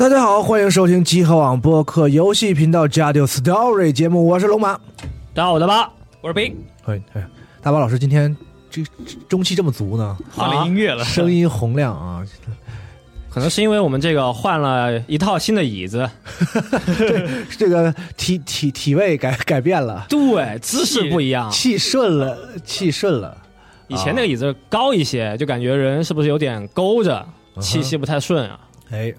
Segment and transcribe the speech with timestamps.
[0.00, 4.72] 大家好，欢迎收听集合网播客游戏频道《加丢 Story》节目，我是龙马。
[5.34, 5.92] 大家好，我的八，
[6.22, 7.22] 我是冰，嘿，嘿，
[7.60, 8.34] 大巴老师今天
[8.70, 12.24] 这这中气这么足呢，换了音乐了，声音洪亮啊！
[13.28, 16.08] 可能是因为我们这个换了一套新的椅子，
[17.58, 21.50] 这个体体体位改改变了，对，姿势不一样。
[21.50, 23.36] 气顺了，气顺了。
[23.88, 27.22] 以前那个椅子高一些，就感觉人是不是有点勾着，
[27.60, 28.60] 气息不太顺啊？
[28.90, 29.12] 哎，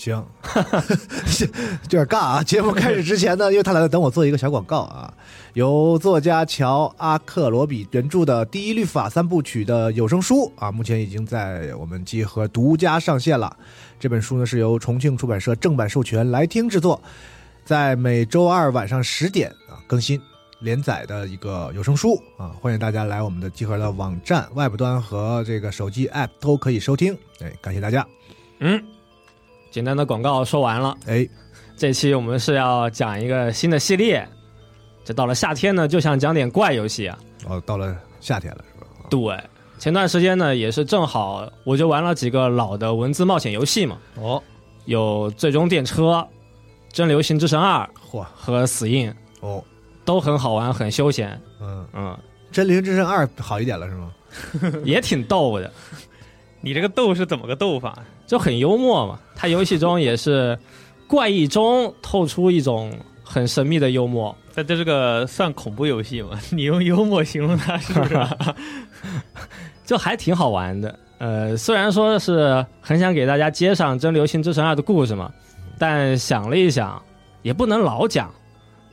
[0.00, 0.24] 行，
[1.82, 2.42] 有点尬啊！
[2.42, 5.12] 节目开始之前呢， 因为他来了等我做一个小广告啊，
[5.52, 13.54] 由作家乔·阿克罗比原著的《第一律法三部曲》的有声书啊，目前已经在我们集合独家上线了。
[13.98, 16.98] 这本书呢是由重庆出版社正版授权来听制作，
[17.66, 20.18] 在每周二晚上十点啊更新
[20.60, 27.14] 连载的一个有声书啊，欢迎大家来我们的集合的网站、外部端和这个手机 App 都可以收听。
[27.40, 28.06] 哎，感谢大家。
[28.60, 28.82] 嗯，
[29.70, 30.96] 简单的广告说完了。
[31.06, 31.28] 哎，
[31.76, 34.26] 这期我们是要讲一个新的系列。
[35.04, 37.18] 这到了夏天呢，就想讲点怪游戏啊。
[37.46, 38.86] 哦，到了夏天了是吧？
[39.08, 39.38] 对，
[39.78, 43.98] 前段时间呢，也是正好我就玩了几个老的文字冒险游戏嘛。
[44.16, 44.42] 哦，
[44.84, 46.02] 有《最终电车》
[46.92, 49.64] 《真流行之神二》嚯和《死印》，哦，
[50.04, 51.40] 都很好玩，很休闲。
[51.60, 52.18] 嗯，嗯，
[52.54, 54.12] 《真灵之神二》好一点了是吗？
[54.84, 55.72] 也挺逗的，
[56.60, 57.98] 你这个斗是怎么个斗法？
[58.26, 59.18] 就很幽默嘛。
[59.34, 60.58] 他游戏中也是
[61.06, 62.92] 怪异中透出一种
[63.24, 64.36] 很神秘的幽默。
[64.54, 66.38] 但这是个算恐怖游戏吗？
[66.50, 68.14] 你用幽默形容它是不是？
[69.86, 70.98] 就还挺好玩的。
[71.18, 75.30] 呃，虽然说是很想给大家接上《真流行之神二》的故事嘛，
[75.78, 77.00] 但想了一想，
[77.42, 78.30] 也不能老讲，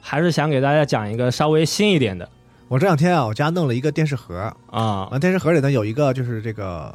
[0.01, 2.27] 还是想给大家讲一个稍微新一点的
[2.67, 5.07] 我这两天啊，我家弄了一个电视盒，啊。
[5.09, 6.93] 完电视盒里呢有一个就是这个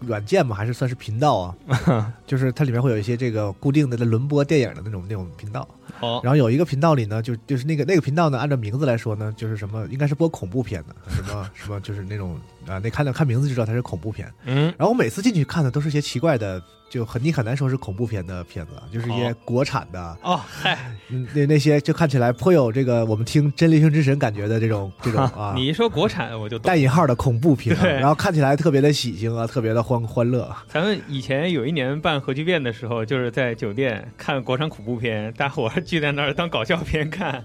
[0.00, 5.66] 软件嘛，还是算是频道啊， 就是它里面会有一些这个固定的在轮播电影的那种那种频道。
[6.00, 12.36] 哦，然后有一个频道里呢，就就是那个那个频道呢，按照名字来说呢，就是什么应该是播恐怖片的，什么什么就是那种
[12.66, 14.32] 啊，那看到看名字就知道它是恐怖片。
[14.44, 26.76] 嗯，然后我每次进去看的都是些奇怪的，就很你很难说是恐怖片的片子，啊，就是一些哦国产的，哦，嗨，嗯，那那些就看起来颇有这个我们听《真理性之神》感觉的这种 这种啊，你一说国产我就带。
[26.76, 30.54] 引号的恐怖片、然后看起来特别的喜庆啊，特别的欢欢乐。
[30.68, 37.44] 咱们以前有一年办核聚变的时候，就是在酒店看国产恐怖片，大伙儿聚在那儿当搞笑片看，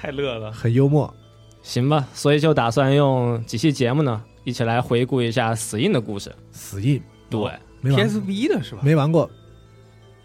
[0.00, 0.52] 太乐了。
[0.52, 1.12] 很幽默。
[1.68, 2.08] 行吧。
[2.14, 6.34] 所以就打算用几期节目呢，一起来回顾一下死印的故事。
[6.50, 7.52] 死印对，
[7.82, 8.80] 没玩 PSV 的是吧？
[8.82, 9.30] 没玩过，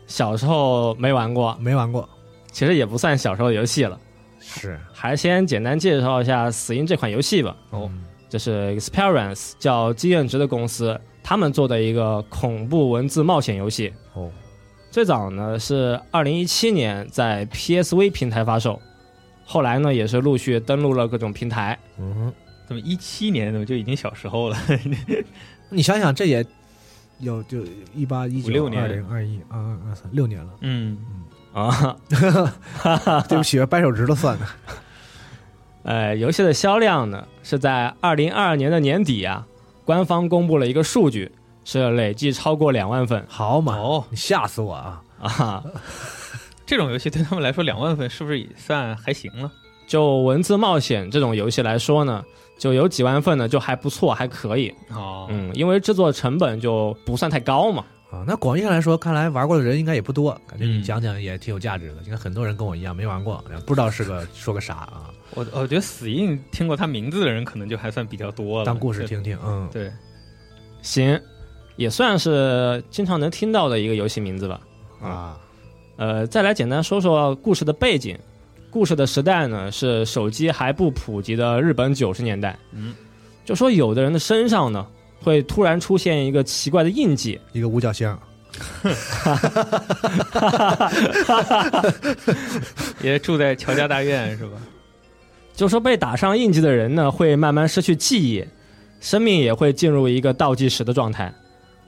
[0.08, 2.08] 小时候没玩过，没玩过，
[2.50, 4.00] 其实也不算小时候的游戏了。
[4.40, 7.56] 是还是先简单介绍一下《死印》这款游戏吧。
[7.72, 7.92] 哦，
[8.30, 13.94] 这是 Experience 叫经验值的公司，他们做的一个恐怖文字冒险游戏。
[14.14, 14.32] 哦，
[14.90, 18.82] 最早呢是二零一七年在 PSV 平台发售，
[19.46, 21.78] 后来呢也是陆续登陆了各种平台。
[22.00, 22.32] 嗯，
[22.68, 24.58] 怎么一七年怎么就已经小时候了？
[25.70, 26.46] 你想想，这也
[27.20, 30.54] 有就一八一九五六年二零二一二二二三六年了。
[30.62, 30.98] 嗯，
[31.54, 31.96] 啊，
[33.28, 34.46] 对不起，掰手指头算的。
[35.84, 39.46] 呃，游戏的销量呢是在二零二二年的年底啊，
[39.84, 41.30] 官方公布了一个数据，
[41.66, 45.04] 是累计超过两万份好嘛，哦，你吓死我啊！
[45.20, 45.64] 啊。
[46.74, 49.52] 这种游戏对他们来说两万分是不是也算还行了？
[49.86, 52.26] 就文字冒险这种游戏来说呢，
[52.58, 54.74] 就有几万份呢，就还不错，还可以。
[54.90, 57.86] 哦，嗯，因为制作成本就不算太高嘛。
[58.10, 62.02] 啊，那广义上来说，看来玩过的人应该也不多，感觉你嗯讲讲也挺有价值的。
[62.06, 68.66] 应该很多人跟我一样没玩过，不知道是个说个啥啊，我我觉得死印听过他名字的人可能就还算比较多了。
[68.66, 69.06] 当故事。
[69.06, 69.38] 听听。
[69.46, 69.92] 嗯，对，
[70.82, 71.22] 行，
[71.76, 74.60] 也算是经常能听到的一个游戏名字吧。
[75.02, 75.38] 啊，
[75.96, 78.18] 呃，再来简单说说故事的背景。
[78.70, 82.58] 故事的时代呢是手机还不普及的日本九十年代。
[82.72, 82.96] 嗯，
[83.46, 84.84] 就说有的人的身上呢
[85.22, 88.18] 会突然出现一个奇怪的印记，一个五角星，
[93.04, 94.54] 也住在乔家大院是吧？
[95.56, 98.44] 就说被打上印记的人呢会慢慢失去记忆，
[99.00, 101.32] 生命也会进入一个倒计时的状态。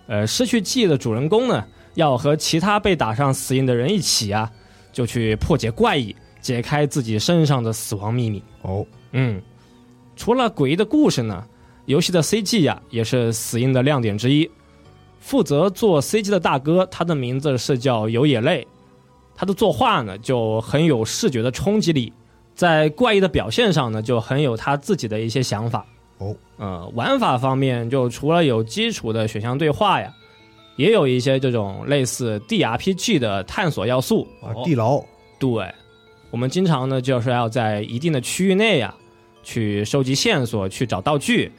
[0.05, 1.65] 呃，失去记忆的主人公呢
[1.95, 4.49] 要和其他被打上死印的人一起啊，
[4.93, 8.43] 就去破解怪异，解开自己身上的死亡秘密。
[8.61, 9.41] 哦，嗯，
[10.15, 11.43] 除了诡异的故事呢，
[11.85, 14.49] 游戏的 CG 呀、也是死印的亮点之一。
[15.19, 18.67] 负责做 CG 的大哥，他的名字是叫有野泪，
[19.35, 22.13] 他的作画呢就很有视觉的冲击力，
[22.53, 25.83] 在怪异的表现上呢就很有他自己的一些想法。
[26.19, 30.13] 哦，呃，玩法方面就除了有基础的选项对话呀，
[30.75, 34.27] 也有一些这种类似 DRPG 的探索要素。
[34.41, 35.03] 啊，地牢
[35.39, 35.73] 对，
[36.31, 38.93] 我们经常呢就是要在一定的区域内呀、
[39.43, 41.51] 去收集线索，去找道具，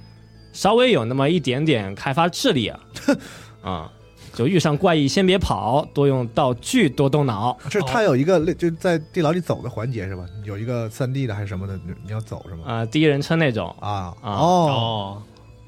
[0.52, 2.80] 稍微有那么一点点开发智力啊，
[3.62, 3.92] 啊、
[4.34, 7.56] 就遇上怪异先别跑，多用道具，多动脑。
[7.70, 10.26] 这是它有一个类就在地牢里走的环节是吧？
[10.44, 12.64] 有一个三 D 的还是什么的，你你要走是吗？
[12.66, 13.74] 啊、第一人称那种。
[13.80, 15.22] 啊啊哦，哦，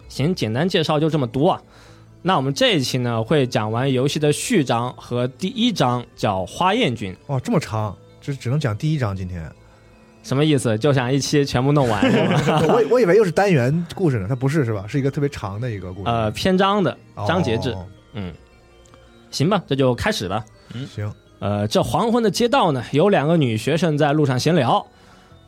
[0.09, 1.62] 行，简单介绍就这么多啊。
[2.20, 7.17] 那我们这一期呢，会讲完游戏的序章和第一章，叫花艳君。
[7.26, 9.17] 哦，这么长，这只能讲第一章。
[9.17, 9.50] 今天
[10.25, 10.76] 什么意思？
[10.76, 12.03] 就想一期全部弄完？
[12.69, 14.85] 我我以为又是单元故事呢，它不是是吧？
[14.88, 16.11] 是一个特别长的一个故事。
[16.11, 17.75] 呃，篇章的哦章节制。
[18.15, 18.35] 嗯，
[19.31, 20.44] 行吧，这就开始吧。
[20.94, 24.85] 行，呃，这黄昏的街道呢，有两个女学生在路上闲聊，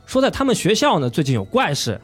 [0.06, 2.00] 说在他们学校呢最近有怪事，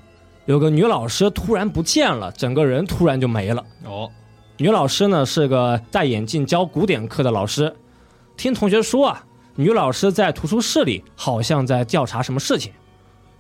[0.47, 3.65] 有个女老师突然不见了，整个人突然就没了。
[3.85, 4.11] 哦，
[4.59, 7.77] 女老师呢是个戴眼镜教古典课的老师，
[8.39, 9.23] 听同学说啊，
[9.55, 12.73] 女老师在图书室里好像在调查什么事情。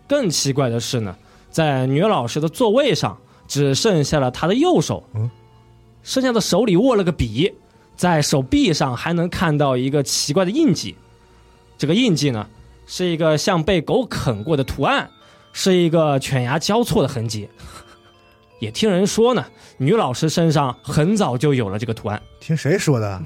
[0.06, 1.16] 更奇怪的是呢，
[1.50, 3.16] 在女老师的座位上
[3.48, 5.02] 只剩下了她的右手，
[6.02, 7.50] 剩下的手里握了个笔，
[7.96, 10.96] 在手臂上还能看到一个奇怪的印记。
[11.78, 12.46] 这个印记呢，
[12.86, 15.08] 是一个像被狗啃过的图案，
[15.54, 17.48] 是一个犬牙交错的痕迹。
[18.58, 19.44] 也听人说呢，
[19.76, 22.20] 女老师身上很早就有了这个图案。
[22.40, 23.22] 听谁说的？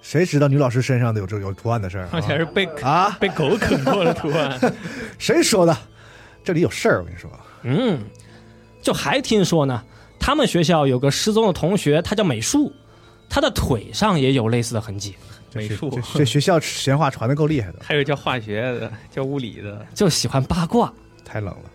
[0.00, 3.16] 谁知道女老师身上的有这有图案的事儿而且是被啊？
[3.20, 4.58] 被狗啃过的图案。
[5.18, 5.76] 谁说的？
[6.44, 7.30] 这里有事儿，我跟你说。
[7.64, 8.00] 嗯，
[8.80, 9.82] 就还听说呢，
[10.18, 12.72] 他们学校有个失踪的同学，他叫美术，
[13.28, 15.14] 他的腿上也有类似的痕迹，
[15.52, 19.84] 美术这这学校闲话传的够厉害的，还有叫化学的，叫物理的。
[19.94, 20.90] 就喜欢八卦。
[21.24, 21.70] 太冷了。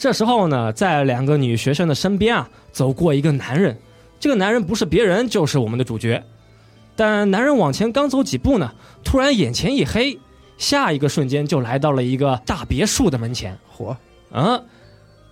[0.00, 3.76] 这时候呢，在两个女学生的身边啊，走过一个男人。
[4.18, 6.24] 这个男人不是别人，就是我们的主角。
[6.96, 8.72] 但男人往前刚走几步呢，
[9.04, 10.18] 突然眼前一黑，
[10.56, 13.54] 下一个瞬间就来到了一个大别墅的门前。
[13.76, 13.94] 嚯，
[14.32, 14.64] 嗯，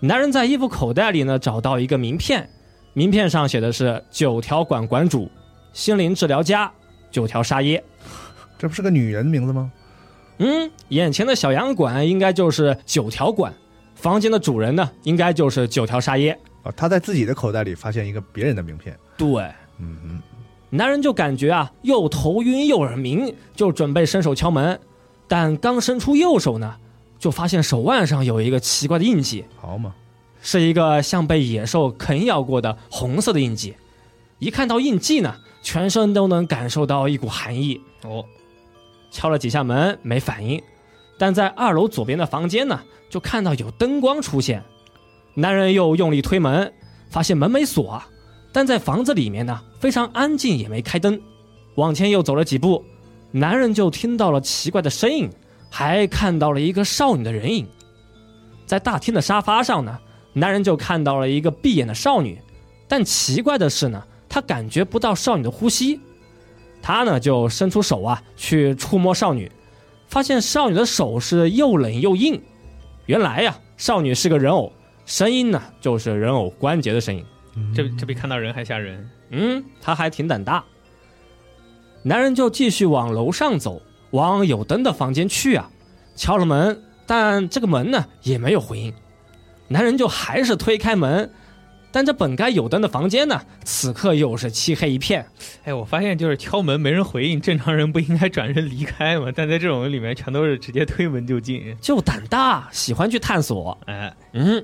[0.00, 2.47] 男人在衣服口袋里呢找到一个名片，
[2.93, 5.31] 名片上写的是“九条馆馆主，
[5.73, 6.71] 心灵治疗家，
[7.11, 7.82] 九条沙耶
[8.59, 9.73] 这不是个女人的名字吗？”。
[10.37, 13.50] 嗯，眼前的小洋馆应该就是九条馆，
[13.99, 16.39] 房间的主人呢应该就是九条沙耶。
[16.62, 18.97] 啊，他在自己的口袋里发现一个别人的名片。
[19.17, 19.43] 对，
[19.79, 20.23] 嗯嗯，
[20.71, 24.79] 男人就感觉啊又头晕又耳鸣，就准备伸手敲门，
[25.27, 26.77] 但刚伸出右手呢，
[27.19, 29.45] 就发现手腕上有一个奇怪的印记。
[29.56, 29.95] 好嘛，
[30.41, 33.75] 是一个像被野兽啃咬过的红色的印记。
[34.39, 37.81] 一看到印记呢，全身都能感受到一股寒意。
[38.05, 38.25] 哦，
[39.11, 40.62] 敲了几下门没反应，
[41.19, 42.81] 但在二楼左边的房间呢，
[43.11, 44.62] 就看到有灯光出现。
[45.35, 46.73] 男人又用力推门，
[47.11, 48.00] 发现门没锁，
[48.53, 51.20] 但在房子里面呢非常安静，也没开灯。
[51.75, 52.85] 往前又走了几步，
[53.31, 55.29] 男人就听到了奇怪的声音，
[55.70, 57.67] 还看到了一个少女的人影。
[58.67, 59.99] 在大厅的沙发上呢，
[60.32, 62.41] 男人就看到了一个闭眼的少女，
[62.87, 66.00] 但奇怪的是呢，他感觉不到少女的呼吸。
[66.81, 69.50] 他呢就伸出手啊去触摸少女，
[70.09, 72.41] 发现少女的手是又冷又硬。
[73.07, 74.73] 原来呀、少女是个人偶，
[75.07, 77.25] 声音呢就是人偶关节的声音。
[77.55, 79.09] 嗯这这比看到人还吓人。
[79.31, 80.65] 嗯，他还挺胆大。
[82.03, 85.71] 男人就继续往楼上走，往有灯的房间去啊。
[86.15, 88.93] 敲了门，但这个门呢也没有回应。
[89.69, 91.31] 男人就还是推开门，
[91.90, 95.26] 但这本该有灯的房间呢，此刻又是漆黑一片。
[95.64, 99.33] 哎，我发现就是敲门没人回应，正常人不应该转身离开吗？
[99.35, 101.76] 但在这种里面，全都是直接推门就进。
[101.80, 103.76] 就胆大，喜欢去探索。
[103.87, 104.62] 哎，嗯，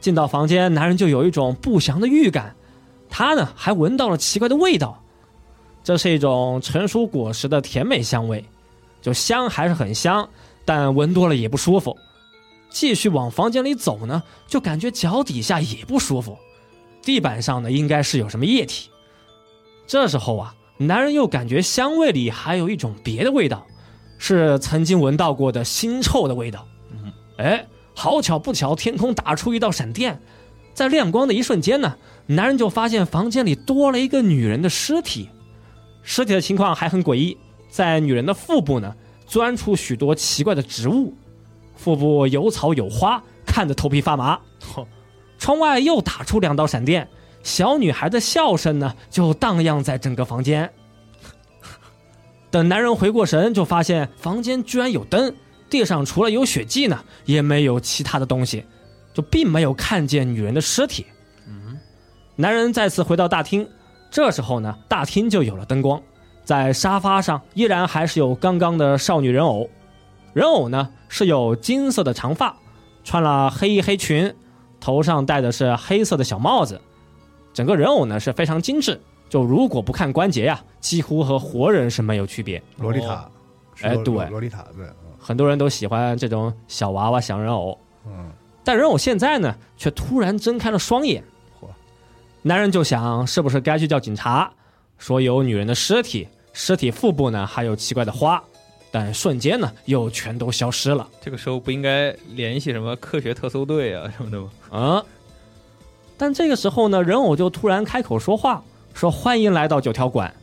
[0.00, 2.54] 进到房间，男人就有一种不祥的预感。
[3.08, 5.02] 他呢还闻到了奇怪的味道，
[5.82, 8.44] 这是一种成熟果实的甜美香味，
[9.02, 10.26] 就香还是很香，
[10.64, 11.96] 但闻多了也不舒服。
[12.70, 16.38] 继续往房间里走呢，就感觉脚底下也不舒服，
[17.02, 18.88] 地板上呢应该是有什么液体。
[19.86, 23.66] 这时候啊，男人又感觉香味里还有一种别的味道，
[24.18, 26.66] 是曾经闻到过的腥臭的味道。
[26.92, 30.20] 嗯，哎，好巧不巧，天空打出一道闪电，
[30.72, 31.96] 在亮光的一瞬间呢，
[32.26, 35.28] 男人就发现房间里多了一个女人的尸体。
[36.02, 37.36] 尸体的情况还很诡异，
[37.68, 38.94] 在女人的腹部呢，
[39.26, 41.12] 钻出许多奇怪的植物，
[41.80, 44.38] 腹部有草有花，看得头皮发麻。
[45.38, 47.08] 窗外又打出两道闪电，
[47.42, 50.70] 小女孩的笑声呢，就荡漾在整个房间。
[52.50, 55.34] 等男人回过神，就发现房间居然有灯，
[55.70, 58.66] 地上除了有血迹呢，也没有其他的东西，
[59.14, 61.06] 就并没有看见女人的尸体。
[61.48, 61.78] 嗯，
[62.36, 63.66] 男人再次回到大厅，
[64.10, 66.02] 这时候呢，大厅就有了灯光，
[66.44, 69.66] 在沙发上依然还是有刚刚的少女人偶。
[70.34, 72.56] 人偶呢是有金色的长发，
[73.02, 74.32] 穿了黑衣黑裙，
[74.78, 76.80] 头上戴的是黑色的小帽子，
[77.52, 78.98] 整个人偶呢是非常精致。
[79.28, 82.62] 就如果不看关节呀，几乎和活人是没有区别。
[82.78, 83.28] 洛丽塔，
[83.82, 84.86] 哎对洛丽塔对，
[85.18, 87.76] 很多人都喜欢这种小娃娃、小人偶。
[88.06, 88.30] 嗯，
[88.62, 91.22] 但人偶现在呢，却突然睁开了双眼。
[91.60, 91.66] 嚯！
[92.42, 94.50] 男人就想，是不是该去叫警察？
[94.96, 98.42] 说有女人的尸体，尸体腹部呢还有奇怪的花，
[98.90, 101.06] 但瞬间呢又全都消失了。
[101.20, 104.50] 这个时候不应该联系什么科学特搜队啊什么的吗？
[104.72, 105.04] 嗯，
[106.18, 110.34] 但这个时候呢，人偶就突然开口说话，说欢迎来到九条馆。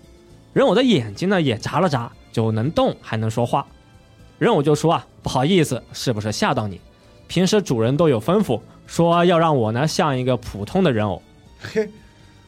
[0.54, 3.68] 人偶的眼睛呢也眨了眨，就能动还能说话。
[4.40, 6.80] 人偶就说啊，不好意思，是不是吓到你？
[7.28, 11.22] 平时主人都有吩咐，说要让我呢像一个普通的人偶。
[11.60, 11.90] 嘿，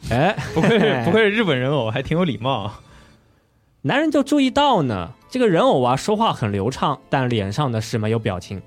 [0.08, 2.72] 哎，不愧是 不愧是日本人偶，还挺有礼貌。
[3.82, 8.60] 男人就注意到呢，这个人偶啊说话很流畅，但脸上呢是没有表情。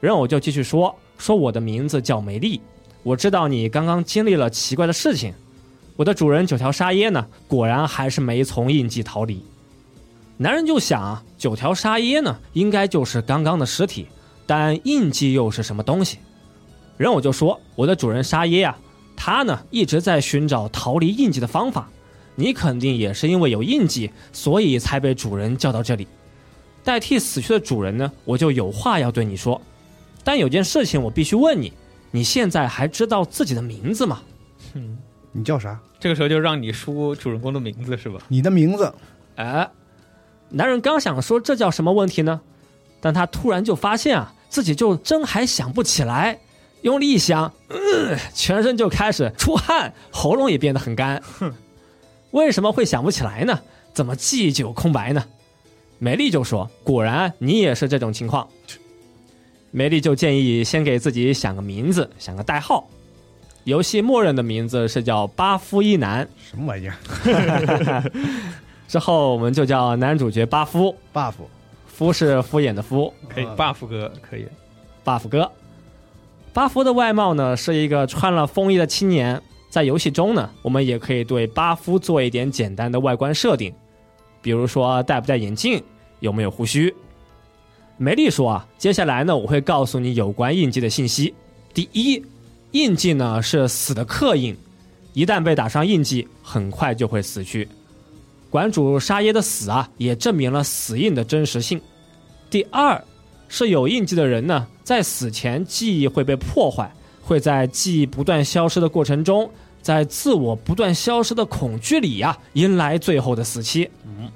[0.00, 2.60] 人偶就继续说：“说我的名字叫梅丽，
[3.04, 5.32] 我知道你刚刚经历了奇怪的事情。
[5.94, 9.40] 我的主人九条沙耶呢，果然还是没从印记逃离。”
[10.38, 14.08] 男人就想，九条沙耶呢，应该就是刚刚的尸体，
[14.44, 16.18] 但印记又是什么东西？
[16.96, 18.76] 人偶就说：“我的主人沙耶啊，
[19.16, 21.88] 他呢一直在寻找逃离印记的方法。”
[22.40, 26.06] 你肯定也是因为有印记，所以才被主人叫到这里。
[26.84, 29.60] 代替死去的主人呢，我就有话要对你说。
[30.22, 31.72] 但有件事情我必须问你：
[32.12, 34.22] 你现在还知道自己的名字吗？
[34.72, 34.96] 哼，
[35.32, 35.80] 你叫啥？
[35.98, 38.20] 这个时候就让你输主人公的名字是吧？
[38.28, 38.94] 你的名字？
[39.34, 39.68] 哎，
[40.50, 42.40] 男人刚想说这叫什么问题呢，
[43.00, 46.38] 但他突然就发现啊，自己就真还想不起来。
[46.82, 51.20] 用力一想，嗯，全身就开始出汗，喉咙也变得很干。
[52.30, 53.60] 为什么会想不起来呢？
[53.94, 55.24] 怎么记忆就有空白呢？
[55.98, 58.48] 美丽就说：“果然你也是这种情况。”
[59.72, 62.88] 美丽就建议先给自己想个名字，想个代号。
[63.64, 68.12] 游戏默认的名字是叫巴夫一男，什么玩意儿
[68.86, 71.34] 之后我们就叫男主角巴夫，？buff
[71.86, 74.46] 夫是敷衍的夫可以啊，buff 哥可以。
[75.04, 75.50] ，buff 哥。
[76.54, 83.72] 巴夫的外貌呢是一个穿了风衣的青年，在游戏中呢，我们也可以对巴夫做一点简单的外观设定，
[84.40, 85.82] 比如说戴不戴眼镜，
[86.20, 86.94] 有没有胡须。
[87.96, 91.34] 梅丽说啊，接下来呢，我会告诉你有关印记的信息。
[91.74, 92.24] 第一，
[92.70, 94.56] 印记呢是死的刻印，
[95.12, 97.68] 一旦被打上印记，很快就会死去。
[98.50, 101.80] 馆主沙耶的死啊，也证明了死印的真实性。
[102.48, 103.04] 第二，
[103.48, 106.90] 是有印记的人呢，在死前记忆会被破坏，
[107.28, 109.50] 会在记忆不断消失的过程中，
[109.82, 113.90] 在自我不断消失的恐惧里呀、迎来最后的死期。
[114.06, 114.30] 嗯，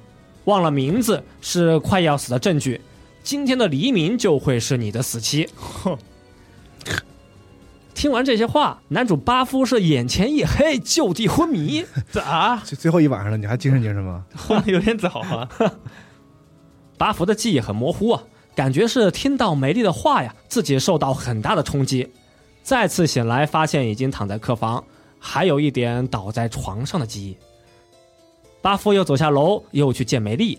[0.45, 2.79] 忘了名字是快要死的证据，
[3.23, 5.49] 今天的黎明就会是你的死期。
[7.95, 11.83] 听完这些话，男主巴夫是眼前一黑，就地昏迷。
[12.13, 12.61] 咋？
[12.63, 14.23] 最最后一晚上了，你还精神精神吗？
[14.37, 15.49] 昏的有点早啊。
[16.99, 18.23] 巴福的记忆很模糊啊，
[18.55, 22.07] 感觉是听到梅丽的话呀，自己受到很大的冲击。
[22.63, 24.85] 再次醒来，发现已经躺在客房，
[25.19, 27.37] 还有一点倒在床上的记忆。
[28.61, 30.59] 巴夫又走下楼，又去见梅丽。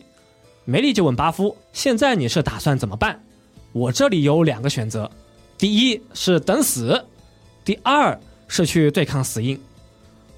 [0.65, 3.21] 梅丽就问巴夫：“现在你是打算怎么办？”
[3.71, 5.09] 我这里有两个选择，
[5.57, 7.03] 第一是等死，
[7.65, 9.59] 第二是去对抗死印。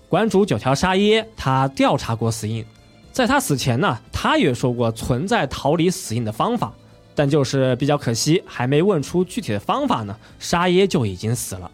[0.07, 2.63] 馆主九条沙耶他调查过死印，
[3.11, 6.73] 在他死前呢，他也说过存在逃离死印的方法，
[7.15, 11.71] 但就是比较可惜，还没问出具体的方法呢，沙耶就已经死了。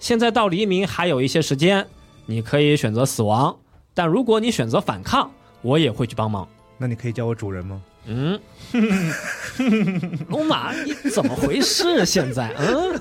[0.00, 1.86] 现在到黎明还有一些时间，
[2.26, 3.56] 你可以选择死亡，
[3.94, 5.30] 但如果你选择反抗，
[5.62, 6.48] 我也会去帮忙。
[6.76, 7.80] 那你可以叫我主人吗？
[8.06, 8.40] 嗯，
[10.28, 12.04] 龙马，你怎么回事？
[12.06, 13.00] 现在，嗯，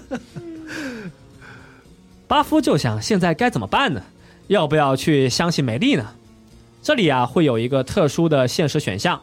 [2.28, 4.04] 巴夫就想现在该怎么办呢？
[4.48, 6.06] 要不要去相信美丽呢？
[6.82, 9.22] 这里啊会有一个特殊的现实选项，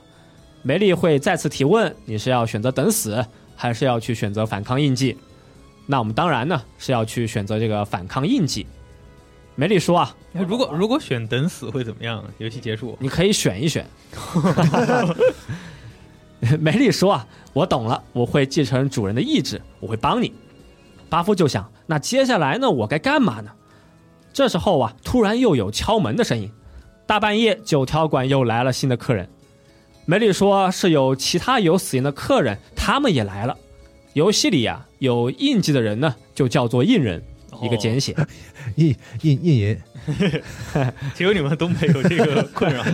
[0.66, 5.16] 梅丽会再次提问：你是要选择等死，还是要去选择反抗印记？
[5.86, 8.66] 那我们当然呢是要去选择这个反抗印记。
[9.54, 12.20] 梅丽说啊，如果如果选等死会怎么样？
[12.38, 13.86] 游戏结束，你可以选一选。
[16.58, 20.34] 梅丽说啊，我懂了，我会继承主人的意志，我会帮你。
[21.08, 23.52] 巴夫就想，那接下来呢，我该干嘛呢？
[24.32, 26.50] 这时候啊，突然又有敲门的声音。
[27.06, 29.28] 大半夜，九条馆又来了新的客人。
[30.08, 33.56] 梅丽说是有其他有死因的客人，他们也来了。
[34.12, 37.22] 游戏里呀、有印记的人呢，就叫做印人。
[37.60, 38.14] 一个简写。
[38.76, 39.80] 印印印银，
[41.14, 42.84] 只有你们东北有这个困扰。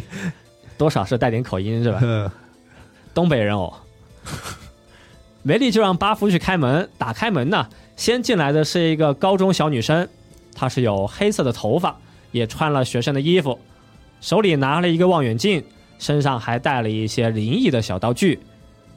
[0.76, 1.98] 多少是带点口音是吧？
[2.02, 2.30] 嗯
[3.14, 3.72] 东北人哦。
[5.42, 7.66] 梅丽就让巴夫去开门，打开门呢，
[7.96, 10.08] 先进来的是一个高中小女生，
[10.54, 11.96] 她是有黑色的头发，
[12.30, 13.58] 也穿了学生的衣服，
[14.20, 15.62] 手里拿了一个望远镜，
[16.02, 18.40] 身上还带了一些灵异的小道具，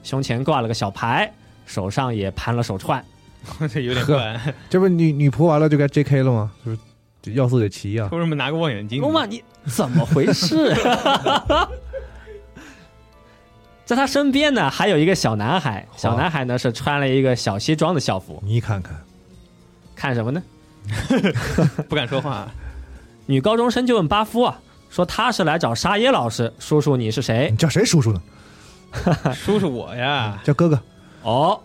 [0.01, 1.31] 胸前挂了个小牌，
[1.67, 3.05] 手上也盘了手串。
[3.71, 4.55] 这有点怪。
[4.71, 6.51] 这不女女仆完了就该 J K 了吗？
[6.65, 6.79] 就是
[7.33, 8.99] 要素得齐啊、为什么拿个望远镜？
[8.99, 10.73] 公妈，你怎么回事？
[13.85, 15.87] 在他身边呢，还有一个小男孩。
[15.95, 18.99] 小男孩呢是穿了一个小西装的校服，你看看，
[19.95, 20.41] 看什么呢？
[21.87, 22.47] 不敢说话。
[23.27, 24.59] 女高中生就问巴夫啊，
[24.89, 27.57] 说他是来找沙耶老师，叔叔你是谁你？
[27.57, 28.21] 叫谁叔叔呢？
[29.35, 30.79] 叔叔我呀，叫哥哥。
[31.23, 31.59] 哦，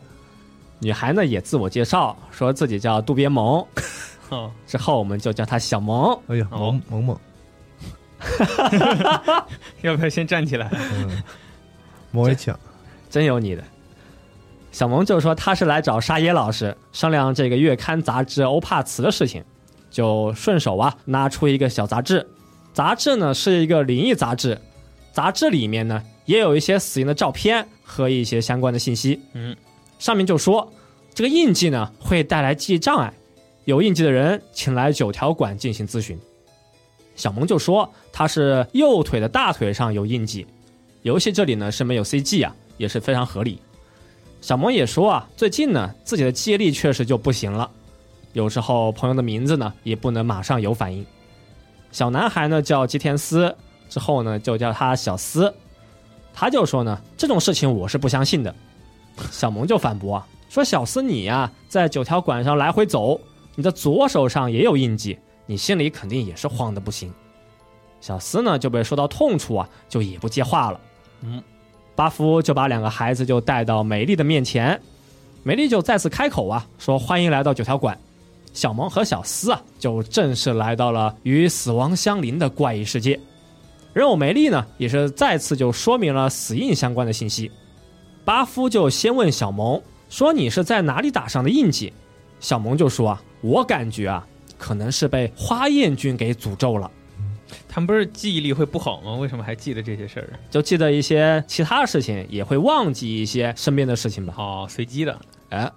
[0.79, 3.65] 女孩呢也自我介绍，说自己叫渡边萌，
[4.31, 6.19] 哦，之后我们就叫他小萌。
[6.29, 7.21] 哎呀，哦萌萌萌，
[9.83, 10.69] 要不要先站起来？
[10.73, 11.23] 嗯，
[12.11, 12.59] 摸一枪。
[13.09, 13.63] 真有你的。
[14.73, 19.45] 小萌就说他是来找沙耶老师商量这个月刊杂志欧帕茨的事情，
[19.91, 22.25] 就顺手啊拿出一个小杂志，
[22.73, 24.61] 杂志呢是一个灵异杂志，
[25.13, 29.21] 杂志里面呢也有一些死因的照片和一些相关的信息。
[29.33, 29.57] 嗯，
[29.99, 30.73] 上面就说
[31.13, 33.13] 这个印记呢会带来记忆障碍，
[33.65, 36.19] 有印记的人请来九条馆进行咨询。
[37.17, 40.47] 小萌就说他是右腿的大腿上有印记，
[41.03, 43.61] 游戏这里呢是没有 CG 啊，也是非常合理。
[44.41, 47.71] 小萌也说啊，最近呢自己的记忆力确实就不行了，
[48.33, 51.05] 有时候朋友的名字呢也不能马上有反应。
[51.93, 53.55] 小男孩呢叫吉田斯，
[53.89, 55.53] 之后呢就叫他小斯，
[56.33, 58.55] 他就说呢这种事情我是不相信的。
[59.31, 63.21] 小萌就反驳啊，说小斯你呀、在九条馆上来回走，
[63.55, 67.13] 你的左手上也有印记，你心里肯定也是慌的不行。
[68.01, 70.81] 小斯呢就被说到痛处啊，就也不接话了。
[71.23, 71.43] 嗯，
[71.95, 74.81] 巴夫就把两个孩子就带到美丽的面前，
[75.43, 77.99] 美丽就再次开口啊，说欢迎来到九条馆。
[78.53, 83.19] 小萌和小斯啊，就正式来到了与死亡相邻的怪异世界。
[83.93, 87.51] 人偶梅丽呢，也是再次就说明了死印相关的信息。
[88.25, 91.93] 巴夫就先问小萌说：“你是在哪里打上的印记？”
[92.39, 94.27] 小萌就说：“啊，我感觉啊，
[94.59, 96.91] 可能是被花艳君给诅咒了。”
[97.69, 99.15] 他们不是记忆力会不好吗？
[99.17, 100.39] 为什么还记得这些事儿？
[100.51, 104.35] 就记得一些其他事情，也会忘记一些身边的事情吧。
[104.37, 105.19] 哦，随机的。
[105.49, 105.69] 哎，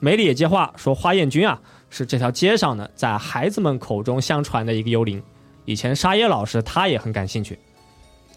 [0.00, 5.22] 梅里也接话说，花艳君啊是这条街上呢，在孩子们口中相传的一个幽灵。
[5.64, 7.58] 以前沙耶老师他也很感兴趣。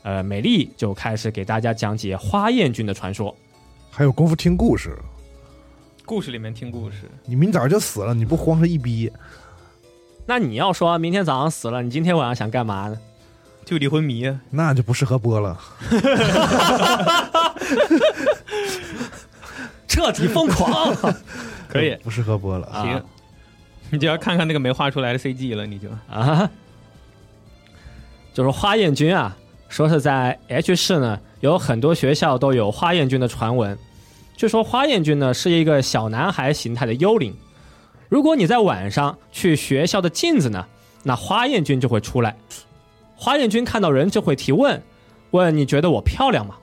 [0.03, 3.35] 呃，美丽就开始给大家讲解花燕君的传说。
[3.89, 4.97] 还有功夫听故事，
[6.05, 9.11] 故事里面听故事，你明早就死了，你不慌是一逼。
[10.25, 12.97] 那你要说明天早上死了，你今天晚上想干嘛呢？
[13.65, 14.39] 就离婚迷啊。
[14.49, 15.59] 那就不适合播了。
[19.87, 20.95] 彻底疯狂
[21.67, 22.67] 可以，不适合播了。
[22.67, 23.03] 啊行，
[23.91, 26.49] 你就要看看那个没画出来的 CG 了，你就啊！
[28.33, 29.35] 就是花艳君啊，
[29.69, 33.77] 说是在 H 市呢，有很多学校都有花艳君的传闻。
[34.35, 37.35] 据说花艳君呢是一个小男孩形态的幽灵，
[38.09, 40.65] 如果你在晚上去学校的镜子呢，
[41.03, 42.35] 那花艳君就会出来。
[43.15, 44.79] 花艳君看到人就会提问，
[45.31, 46.55] 问你觉得我漂亮吗？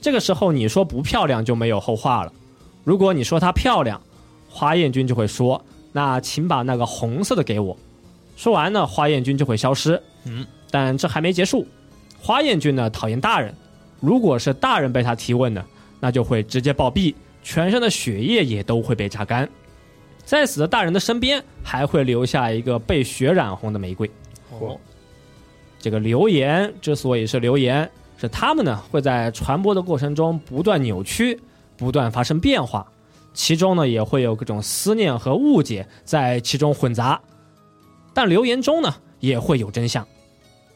[0.00, 2.32] 这个时候你说不漂亮就没有后话了。
[2.82, 4.00] 如果你说她漂亮，
[4.50, 7.76] 花艳君就会说，那请把那个红色的给我。
[8.36, 10.02] 说完呢，花艳君就会消失。
[10.24, 11.66] 嗯，但这还没结束。
[12.20, 13.54] 花艳君呢讨厌大人，
[14.00, 15.64] 如果是大人被他提问呢，
[16.00, 19.48] 那就会直接暴毙，全身的血液也都会被榨干。
[20.24, 24.08] 在死的大人的身边，还会留下一个被血染红的玫瑰。
[24.50, 24.78] 哦，
[25.80, 31.40] 这个流言之所以是流言，是他们呢会在传播的过程中不断扭曲，
[31.76, 32.86] 不断发生变化，
[33.34, 37.20] 其中呢也会有各种思念和误解在其中混杂。
[38.14, 40.06] 但留言中呢也会有真相。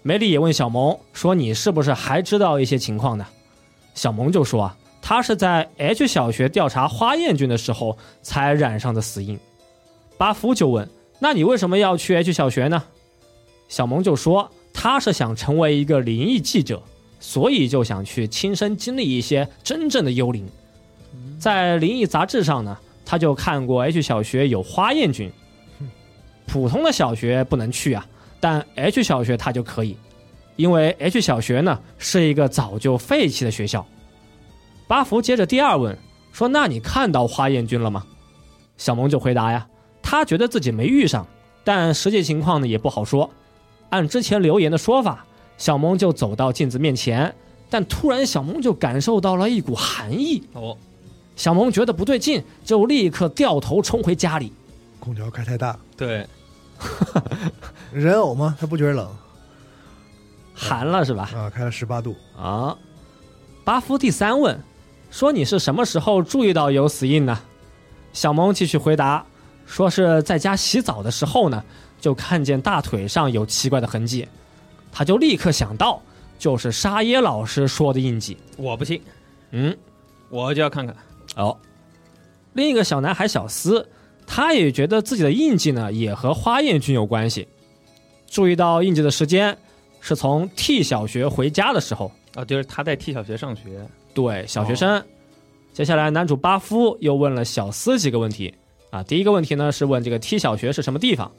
[0.02, 3.26] 梅里也问小萌说：“你是不是还知道一些情况呢？”
[3.94, 9.38] 小萌就说：“啊，他是在 H 小学调查花艳君的时候才染上的死因。”
[10.16, 10.88] 巴夫就问
[11.18, 12.84] ：“那你为什么要去 H 小学呢？”
[13.68, 16.80] 小萌就说：“他是想成为一个灵异记者，
[17.18, 20.48] 所以就想去亲身经历一些真正的幽灵。
[21.38, 25.30] 在灵异杂志上呢，他就看过 H 小学有花艳君，
[26.46, 28.06] 普通的小学不能去啊，
[28.40, 29.96] 但 H 小学他就可以，
[30.56, 33.86] 因为 H 小学呢是一个早就废弃的学校。”
[34.88, 35.96] 巴福接着第二问
[36.32, 38.04] 说：“那你看到花艳君了吗？”
[38.78, 39.66] 小萌就回答呀
[40.02, 41.26] ：“他觉得自己没遇上，
[41.64, 43.28] 但实际情况呢也不好说。
[43.90, 45.26] 按之前留言的说法，
[45.58, 47.34] 小萌就走到镜子面前，
[47.68, 50.42] 但突然小萌就感受到了一股寒意。
[50.52, 50.76] 哦，
[51.36, 54.52] 小萌觉得不对劲，就立刻掉头冲回家里。
[54.98, 56.26] 空调开太大，对，
[57.92, 58.56] 人偶吗？
[58.58, 59.08] 他不觉得冷
[60.54, 61.30] 寒了是吧？
[61.34, 61.50] 啊？
[61.50, 62.76] 开了十八度，啊，
[63.62, 64.58] 巴夫第三问，
[65.10, 67.38] 说你是什么时候注意到有死印呢？
[68.14, 69.24] 小萌继续回答，
[69.66, 71.62] 说是在家洗澡的时候呢，
[72.00, 74.26] 就看见大腿上有奇怪的痕迹，
[74.90, 76.00] 他就立刻想到，
[76.38, 78.38] 就是沙耶老师说的印记。
[78.56, 79.02] 我不信，
[79.50, 79.76] 嗯，
[80.30, 80.96] 我就要看看。
[81.36, 81.56] 哦，
[82.54, 83.86] 另一个小男孩小斯，
[84.26, 87.46] 他也觉得自己的印记呢，也和花彦君有关系。
[88.26, 89.56] 注意到印记的时间
[90.00, 93.86] 是从 T 小学回家的时候，啊，就是他在 T 小学上学。
[94.14, 95.02] 对，小学生。
[95.72, 98.52] 接下来，男主巴夫又问了小斯几个问题
[98.90, 99.02] 啊。
[99.02, 101.30] 第一个问题呢是问这个 T 小学是什么地方，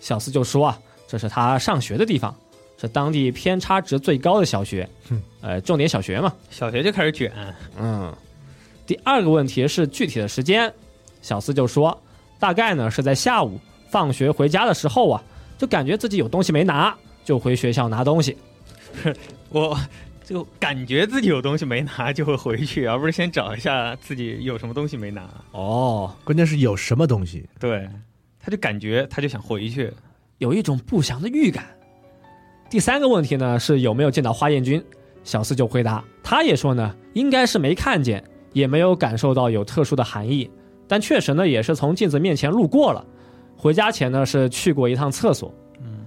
[0.00, 2.34] 小斯就说啊，这是他上学的地方，
[2.78, 6.30] 是当地偏差值最高的小学，哼呃，重点小学嘛。
[6.50, 7.32] 小学就开始卷，
[7.78, 8.14] 嗯。
[8.90, 10.74] 第二个问题是具体的时间，
[11.22, 11.96] 小四就说，
[12.40, 13.56] 大概呢是在下午
[13.88, 15.22] 放学回家的时候啊，
[15.56, 16.92] 就感觉自己有东西没拿，
[17.24, 18.36] 就回学校拿东西。
[19.50, 19.78] 我
[20.24, 25.22] 就感觉自己有东西没拿，就会回去，而不是先找一下自己有什么东西没拿。
[25.52, 27.48] 哦，关键是有什么东西？
[27.60, 27.88] 对，
[28.40, 29.88] 他就感觉他就想回去。
[30.38, 31.64] 有一种不祥的预感。
[32.68, 34.84] 第三个问题呢是有没有见到花彦君，
[35.22, 40.50] 小四就回答，他也说呢应该是没看见，也没有感受到有特殊的含义，
[40.88, 43.04] 但确实呢也是从镜子面前路过了，
[43.56, 45.52] 回家前呢是去过一趟厕所。
[45.80, 46.06] 嗯，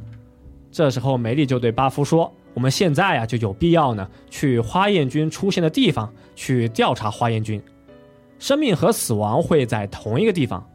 [0.72, 7.62] 这时候梅丽就对巴夫说：“我们现在呀就有必要呢去花彦君出现的地方去调查花彦君，
[8.40, 10.68] 生命和死亡会在同一个地方，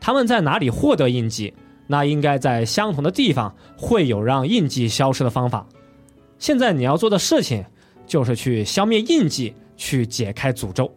[0.00, 1.52] 他们在哪里获得印记？”
[1.88, 5.66] 那应该在相同的地方会有让印记消失的方法。
[6.38, 7.62] 现在你要做的事情
[8.06, 10.90] 就是去消灭印记，去解开诅咒。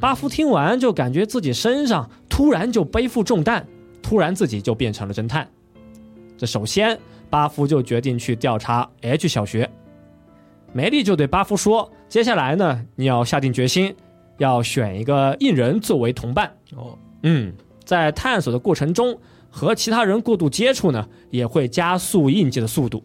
[0.00, 3.66] 巴夫听完就感觉自己身上突然就背负重担，
[4.02, 5.48] 突然自己就变成了侦探。
[6.36, 6.98] 这首先，
[7.30, 9.68] 巴夫就决定去调查 H 小学。
[10.72, 13.94] 梅丽就对巴夫说：“接下来呢，你要下定决心，
[14.36, 16.52] 要选一个印人作为同伴。
[16.76, 17.52] 哦，嗯，
[17.84, 19.18] 在探索的过程中。”
[19.50, 23.02] 和其他人过度接触呢，也会加速印记的速度。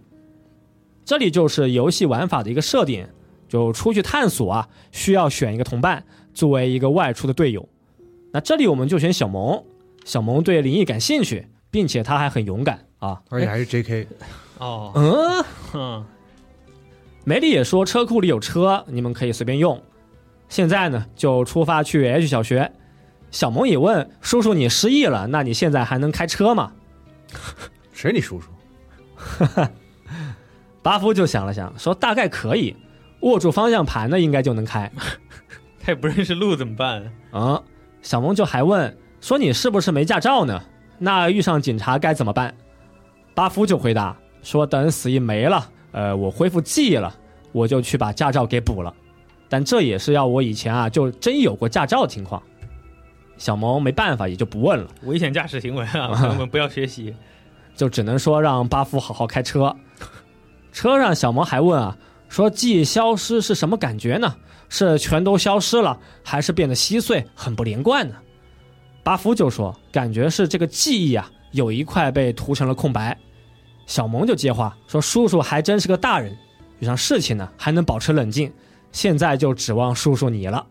[1.05, 3.07] 这里就是游戏玩法的一个设定，
[3.47, 7.67] 就出去探索啊，需要选一个同伴作为一个外出的队友。
[8.31, 9.63] 那这里我们就选小萌，
[10.05, 14.07] 小萌对灵异感兴趣，并且他还很勇敢啊，而且还是 J.K.
[14.57, 16.05] 哦，嗯，哼，
[17.23, 19.81] 梅丽也说车库里有车，你们可以随便用。
[20.49, 22.71] 现在呢，就出发去 H 小学。
[23.31, 26.71] 小萌也问叔叔：“你失忆了，那你现在还能开车吗
[27.91, 28.49] 谁你叔叔？？”
[30.83, 32.75] 巴夫就想了想，说：“大概可以，
[33.21, 34.91] 握住方向盘呢，应该就能开。
[35.83, 37.61] 他也不认识路怎么办？”啊，
[38.01, 40.61] 小萌就还问说：“你是不是没驾照呢？
[40.97, 42.53] 那遇上警察该怎么办？”
[43.35, 47.13] 巴夫就回答说：“等死意没了，呃，我恢复记忆了，
[47.51, 48.93] 我就去把驾照给补了。
[49.49, 52.41] 但这也是要我以前啊就真有过驾照的情况。”
[53.37, 57.13] 小萌没办法，也就不问了，危险驾驶行为啊， 朋友们不要学习。
[57.75, 59.75] 就只能说让巴夫好好开车。
[60.71, 61.97] 车上小萌还问啊，
[62.29, 64.35] 说记忆消失是什么感觉呢？
[64.75, 68.15] 是全都消失了，还是变得稀碎，很不连贯呢？
[69.03, 73.15] 巴夫就说，感觉是这个记忆啊，有一块被涂成了空白。
[73.85, 76.35] 小萌就接话说，叔叔还真是个大人，
[76.79, 78.51] 遇上事情呢还能保持冷静，
[78.91, 80.65] 现在就指望叔叔你了。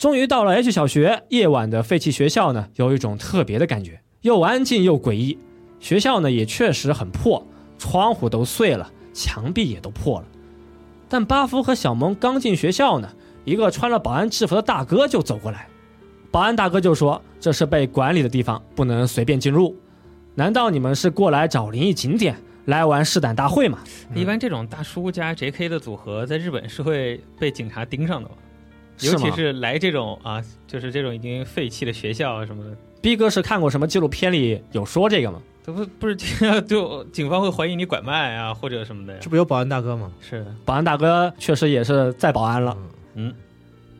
[0.00, 5.38] 终于到了 H 小学，夜晚的废弃学校呢，有一种特别的感觉，又安静又诡异。
[5.78, 7.46] 学校呢也确实很破，
[7.78, 10.26] 窗户都碎了，墙壁也都破了。
[11.12, 13.06] 但巴夫和小萌刚进学校呢，
[13.44, 15.68] 一个穿了保安制服的大哥就走过来。
[16.30, 19.76] 保安大哥就说：“这是被管理的地方，不能随便进入。
[20.34, 23.80] 难道你们是过来找灵异景点，来玩试胆大会吗？”
[24.16, 25.68] 一般这种大叔加 J.K.
[25.68, 28.34] 的组合，在日本是会被警察盯上的嘛？
[29.00, 35.42] 尤其是来这种啊，就是这种已经废弃的学校啊什么的，逼哥是看过什么纪录片里有说这个吗？
[35.64, 36.16] 都不不是
[36.66, 39.30] 就警方会怀疑你拐卖啊或者什么的呀这。
[39.30, 40.10] 不有保安大哥吗？
[40.20, 42.76] 是的，保安大哥确实也是在保安了。
[43.14, 43.32] 嗯，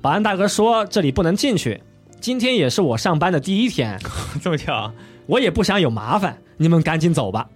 [0.01, 1.81] 保安大哥说这里不能进去，
[2.20, 3.98] 今天也是我上班的第一天，
[4.42, 4.94] 这么巧啊，
[5.27, 7.48] 我也不想有麻烦，你们赶紧走吧。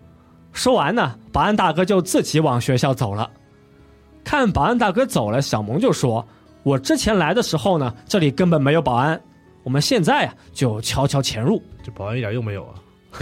[0.53, 3.31] 说完呢，保安大哥就自己往学校走了。
[4.25, 6.27] 看保安大哥走了，小萌就说
[6.63, 9.21] ：“我之前来的时候呢，这里根本没有保安，
[9.63, 11.63] 我们现在啊就悄悄潜入。
[11.83, 12.75] 这保安一点用没有啊？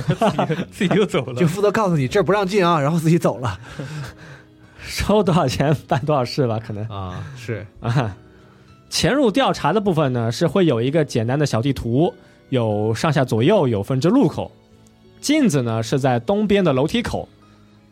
[0.73, 1.47] 自己就走了就。
[1.47, 3.59] 负责告诉你这儿不让进啊，然后自己走了
[4.81, 7.25] 收多少钱办多少事吧，可能啊。
[7.37, 8.17] 是啊。
[8.91, 12.13] 潜入调查的部分呢，是会有一个简单的小地图，
[12.51, 14.53] 有上下左右，有分支路口。
[15.21, 17.29] 镜子呢是在东边的楼梯口。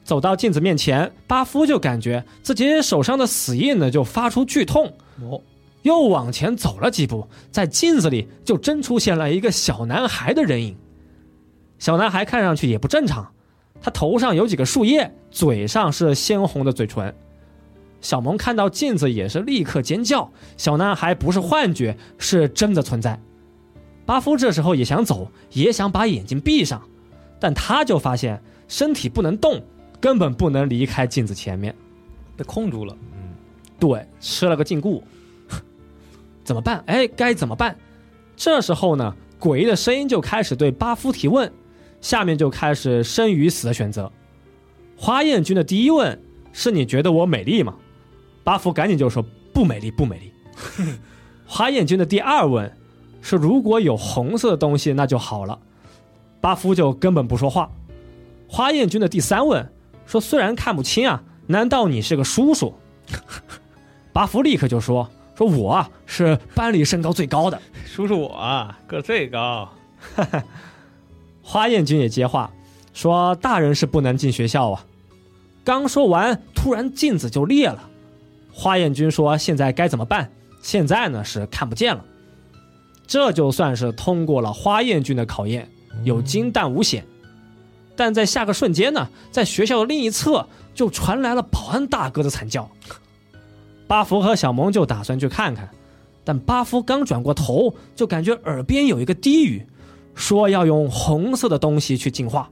[0.04, 5.40] 走到镜子面前，巴夫就感觉自己手上的死印呢就发出剧痛，哦，
[5.82, 10.76] 又往前走了几步，在镜子里就真出现了一个小男孩的人影。
[11.82, 13.28] 小男孩看上去也不正常，
[13.80, 17.12] 他头上有几个树叶，嘴上是鲜红的嘴唇。
[18.00, 23.20] 小萌看到镜子也是立刻尖叫，小男孩不是幻觉，是真的存在。
[24.06, 26.80] 巴夫这时候也想走，也想把眼睛闭上，
[27.40, 29.60] 但他就发现身体不能动，
[30.00, 31.74] 根本不能离开镜子前面。
[32.36, 32.96] 被控住了。
[33.12, 33.34] 嗯
[33.80, 35.02] 对，吃了个禁锢，
[36.44, 36.80] 怎么办？
[36.86, 37.76] 哎，该怎么办？
[38.36, 41.52] 这时候呢，诡异的声音就开始对巴夫提问，
[42.02, 44.12] 下面就开始生与死的选择。
[44.94, 46.20] 花艳君的第一问
[46.52, 47.74] 是你觉得我美丽吗？
[48.44, 50.32] 巴夫赶紧就说不美丽，不美丽。
[51.46, 52.70] 花艳君的第二问
[53.20, 55.58] 是如果有红色的东西那就好了，
[56.40, 57.70] 巴夫就根本不说话。
[58.48, 59.72] 花艳君的第三问
[60.04, 62.74] 说虽然看不清啊，难道你是个叔叔？
[64.12, 67.60] 巴夫立刻就说：“说我啊是班里身高最高的。
[67.86, 69.68] 叔叔我啊，个最高。
[71.42, 72.50] ”花艳君也接话
[72.92, 74.86] 说：“大人是不能进学校啊。”
[75.64, 77.88] 刚说完，突然镜子就裂了。
[78.52, 80.30] 花艳君说：“现在该怎么办？
[80.62, 82.04] 现在呢是看不见了。”
[83.06, 85.68] 这就算是通过了花艳君的考验，
[86.04, 87.04] 有惊但无险。
[87.94, 92.70] 但在下个瞬间呢，在学校的另一侧就传来了保安大哥的惨叫。
[93.86, 95.68] 巴福和小萌就打算去看看，
[96.24, 99.66] 但巴福刚转过头，就感觉耳边有一个低语，
[100.14, 102.50] 说要用红色的东西去净化。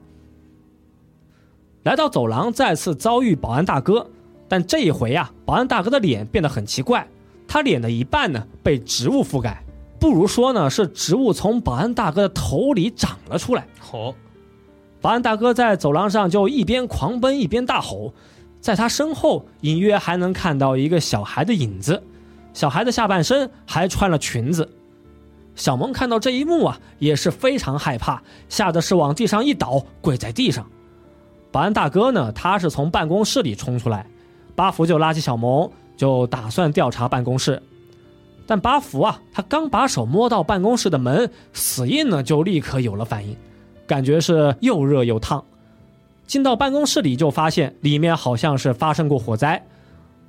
[1.82, 4.06] 来到走廊，再次遭遇保安大哥，
[4.48, 7.08] 但这一回啊，保安大哥的脸变得很奇怪，
[7.48, 9.64] 他脸的一半呢被植物覆盖，
[9.98, 13.66] 不如说呢是植物从保安大哥的头里长了出来。
[13.78, 14.14] 好，
[15.00, 18.12] 保安大哥在走廊上就一边狂奔一边大吼，
[18.60, 22.02] 在他身后隐约还能看到一个小孩的影子，
[22.52, 24.68] 小孩的下半身还穿了裙子。
[25.54, 30.66] 小萌看到这一幕啊，也是非常害怕，吓得是往地上一倒，跪在地上。
[31.52, 34.06] 保安大哥呢，他是从办公室里冲出来，
[34.54, 37.62] 巴福就拉起小萌，就打算调查办公室。
[38.46, 43.36] 但巴福啊，他刚把手摸到办公室的门，死印呢就立刻有了反应。
[43.86, 45.44] 感觉是又热又烫。
[46.26, 49.60] 进到办公室里，就发现里面好像是发生过火灾。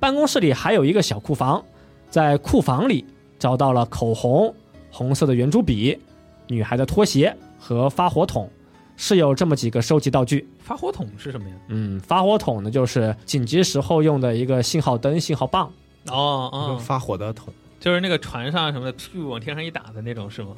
[0.00, 1.64] 办公室里还有一个小库房，
[2.10, 3.04] 在库房里
[3.38, 4.52] 找到了口红、
[4.92, 5.98] 红色的圆珠笔、
[6.46, 8.48] 女孩的拖鞋和发火筒，
[8.96, 10.46] 是有这么几个收集道具。
[10.60, 11.56] 发火筒是什么呀？
[11.68, 15.72] 嗯，发火筒呢就是紧急时候用的一个信号灯、信号棒。
[16.08, 20.50] 哦哦，发火的筒，就是那个船上什么的，屁股往天上一打的那种是吗？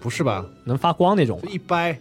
[0.00, 0.44] 不是吧？
[0.64, 1.98] 能发光那种，一掰，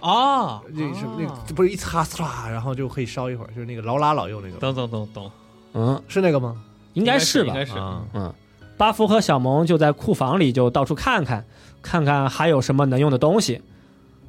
[0.00, 5.30] 哦，那什么那不是一擦唰，然后就可以烧一会儿，就是那个劳拉老用那个，懂懂懂懂，
[5.74, 6.62] 嗯，是那个吗？
[6.94, 7.54] 应该是吧应？
[7.54, 8.34] 该是啊嗯，
[8.82, 11.44] 巴福和小萌就在库房里就到处看看，
[11.82, 13.62] 看看还有什么能用的东西。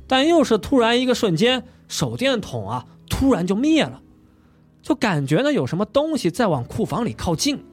[0.05, 3.99] 但又是突然一个瞬间，手电筒啊突然就灭了，
[4.83, 7.65] 就感觉呢有什么东西在往库房里靠近。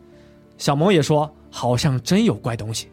[0.56, 2.88] 小萌也说好像真有怪东西。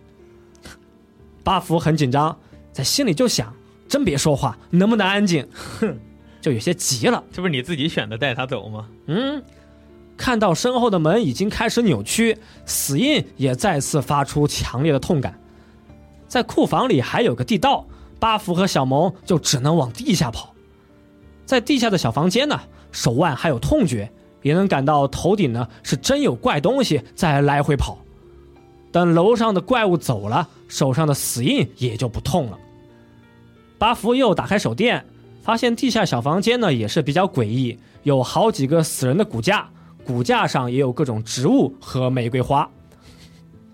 [1.45, 2.37] 巴福很紧张，
[2.73, 3.55] 在心里就想：
[3.87, 5.47] 真别说话，能不能安静？
[5.79, 5.97] 哼
[6.43, 7.23] 就有些急了。
[7.31, 8.89] 这不是你自己选的带他走吗？
[9.05, 9.41] 嗯，
[10.17, 15.39] 看到身后的门已经开始扭曲，死印也再次发出强烈的痛感。
[16.27, 17.85] 在库房里还有个地道，
[18.19, 20.53] 巴福和小萌就只能往地下跑。
[21.45, 22.59] 在地下的小房间呢，
[22.91, 27.97] 手腕还有痛觉，也能感到头顶呢是真有怪东西在来回跑。
[28.91, 32.57] 等楼上的怪物走了，手上的死印也就不痛了。
[33.77, 35.05] 巴福又打开手电，
[35.41, 39.69] 发现地下小房间呢也是比较诡异，有好几个死人的骨架，
[40.07, 42.69] 骨架上也有各种植物和玫瑰花。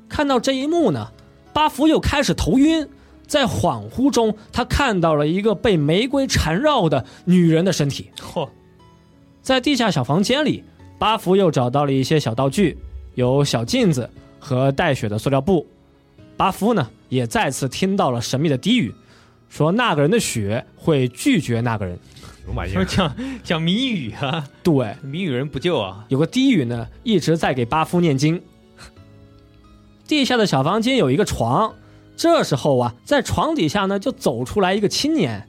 [0.10, 1.12] 看到这一幕呢，
[1.54, 2.90] 巴福又开始头晕，
[3.28, 8.10] 在恍惚中，他看到了一个被玫瑰缠绕的女人的身体。
[8.18, 8.50] 嚯，
[9.44, 10.64] 在地下小房间里，
[10.98, 12.78] 巴福又找到了一些小道具，
[13.14, 15.66] 有小镜子和带血的塑料布。
[16.36, 18.94] 巴夫呢，也再次听到了神秘的低语，
[19.50, 21.98] 说那个人的血会拒绝那个人。
[22.44, 22.84] 什么玩意儿？
[22.84, 28.42] 说 讲讲谜语啊，对，谜语人不救啊，有个低语呢，一直在给巴夫念经。
[30.08, 31.74] 地下的小房间有一个床，
[32.18, 35.48] 这时候啊，在床底下呢就走出来一个青年，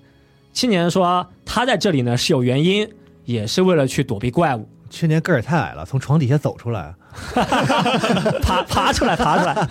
[0.53, 2.89] 青年说他在这里呢是有原因，
[3.25, 6.95] 也是为了去躲避怪物，青年个儿太矮了，从床底下走出来，
[8.41, 9.69] 爬爬出来，爬出来，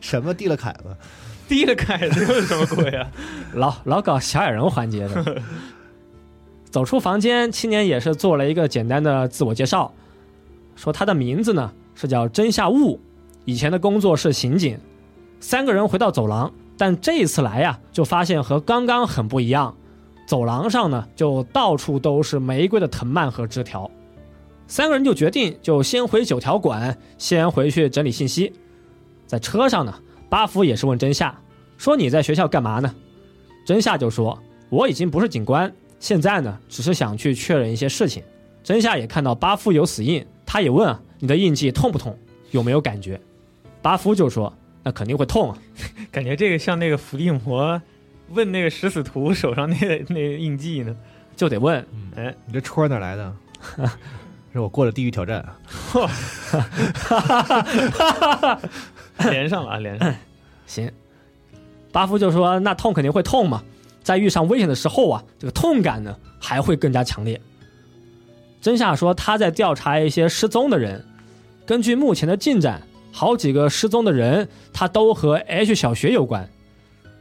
[0.00, 0.96] 什么递了凯子？
[1.46, 3.08] 递了凯子又是什么鬼啊？
[3.54, 5.42] 老老搞小矮人环节的。
[6.70, 9.92] 走出房间，青年也是做了一个简单的自我介绍，
[10.76, 13.00] 说他的名字呢是叫真夏雾，
[13.44, 14.78] 以前的工作是刑警。
[15.40, 19.74] 三个人回到走廊，但这一次来呀，就发现和刚刚很不一样。
[20.26, 23.90] 走廊上呢，就到处都是玫瑰的藤蔓和枝条。
[24.68, 28.52] 三个人就决定，就先回九条馆，先回去整理信息。
[29.26, 29.92] 在车上呢，
[30.28, 31.36] 巴福也是问真夏，
[31.76, 32.94] 说你在学校干嘛呢？
[33.66, 35.72] 真夏就说我已经不是警官。
[36.00, 38.24] 现在呢，只是想去确认一些事情。
[38.64, 42.18] 真夏也看到巴夫有死印，他也问啊，你的印记痛不痛？
[42.50, 43.20] 有没有感觉？
[43.80, 45.58] 巴夫就说，那肯定会痛啊。
[46.10, 47.80] 感觉这个像那个伏地魔
[48.30, 50.96] 问那个食死徒手上那个 那个印记呢。
[51.36, 51.86] 就得问，
[52.16, 53.32] 哎，你这戳哪来的？
[54.52, 55.42] 是我过了地狱挑战。
[59.30, 60.14] 连上了啊，连上。
[60.66, 60.90] 行。
[61.92, 63.62] 巴夫就说，那痛肯定会痛嘛。
[64.02, 67.40] 在遇上危险的时候啊，这个痛感呢还会更加强烈。
[68.60, 71.04] 真夏说他在调查一些失踪的人，
[71.64, 76.48] 根据目前的进展，好几个失踪的人他都和 H 小学有关。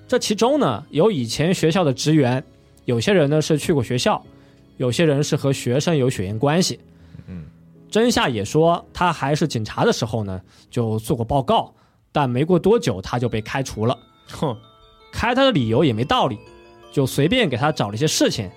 [0.08, 2.44] 这其中呢有以前学校的职员，
[2.86, 4.22] 有些人呢是去过学校，
[4.78, 6.80] 有些人是和学生有血缘关系。
[7.28, 7.46] 嗯，
[7.90, 11.74] 真夏也说他还是警察的时候呢就做过报告，
[12.12, 13.98] 但没过多久他就被开除了。
[14.32, 14.58] 哼，
[15.12, 16.38] 开他的理由也没道理。
[16.92, 18.50] 就随便给他找了一些事情，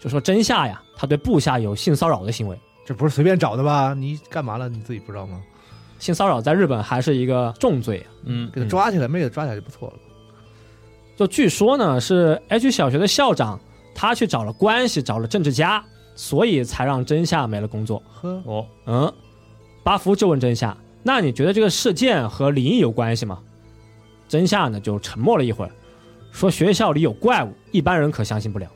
[0.00, 3.94] 就说真夏呀，他对部下有性骚扰的行为，这不是随便找的吧？
[3.94, 4.68] 你干嘛了？
[4.68, 5.40] 你自己不知道吗？
[5.98, 9.94] 性骚扰在日本还是一个重罪，嗯，给他抓起来，没给他抓起来就不错了。
[11.16, 13.60] 就据说呢，是 H 小学的校长，
[13.94, 18.02] 他去找了关系，找了政治家，所以才让真夏没了工作。
[18.14, 19.12] 呵，哦，嗯，
[19.84, 23.38] 巴福就问真夏，那你觉得这个事件和灵异有关系吗？
[24.26, 25.70] 真夏呢就沉默了一会儿。
[26.32, 28.68] 说学校里有怪物，一般人可相信不了。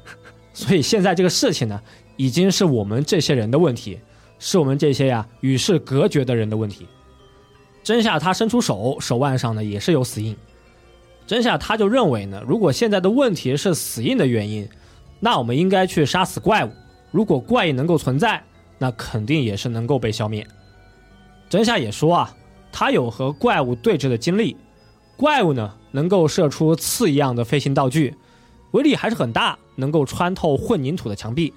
[0.52, 1.80] 所以现在这个事情呢，
[2.16, 3.98] 已经是我们这些人的问题，
[4.38, 6.86] 是我们这些呀与世隔绝的人的问题。
[7.82, 10.36] 真夏他伸出手，手腕上呢也是有死印。
[11.26, 14.68] 真夏他就认为呢，如果现在的问题是死印的原因，
[15.20, 16.70] 那我们应该去杀死怪物。
[17.10, 18.42] 如果怪异能够存在，
[18.78, 20.46] 那肯定也是能够被消灭。
[21.48, 22.36] 真夏也说啊，
[22.72, 24.56] 他有和怪物对峙的经历。
[25.16, 28.12] 怪物呢，能够射出刺一样的飞行道具，
[28.72, 31.54] 威力还是很大，能够穿透混凝土的墙壁。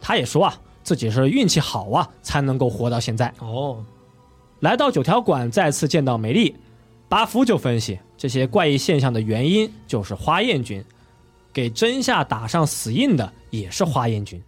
[0.00, 3.32] 他也说啊，自己是运气好啊，才能够活到现在。
[3.38, 3.84] 哦，
[4.58, 6.56] 来到九条馆，再次见到梅丽，
[7.08, 10.84] 巴夫就分析这些怪异现象的原因就是花燕君，
[11.52, 14.42] 给真夏打上死印的也是花燕君。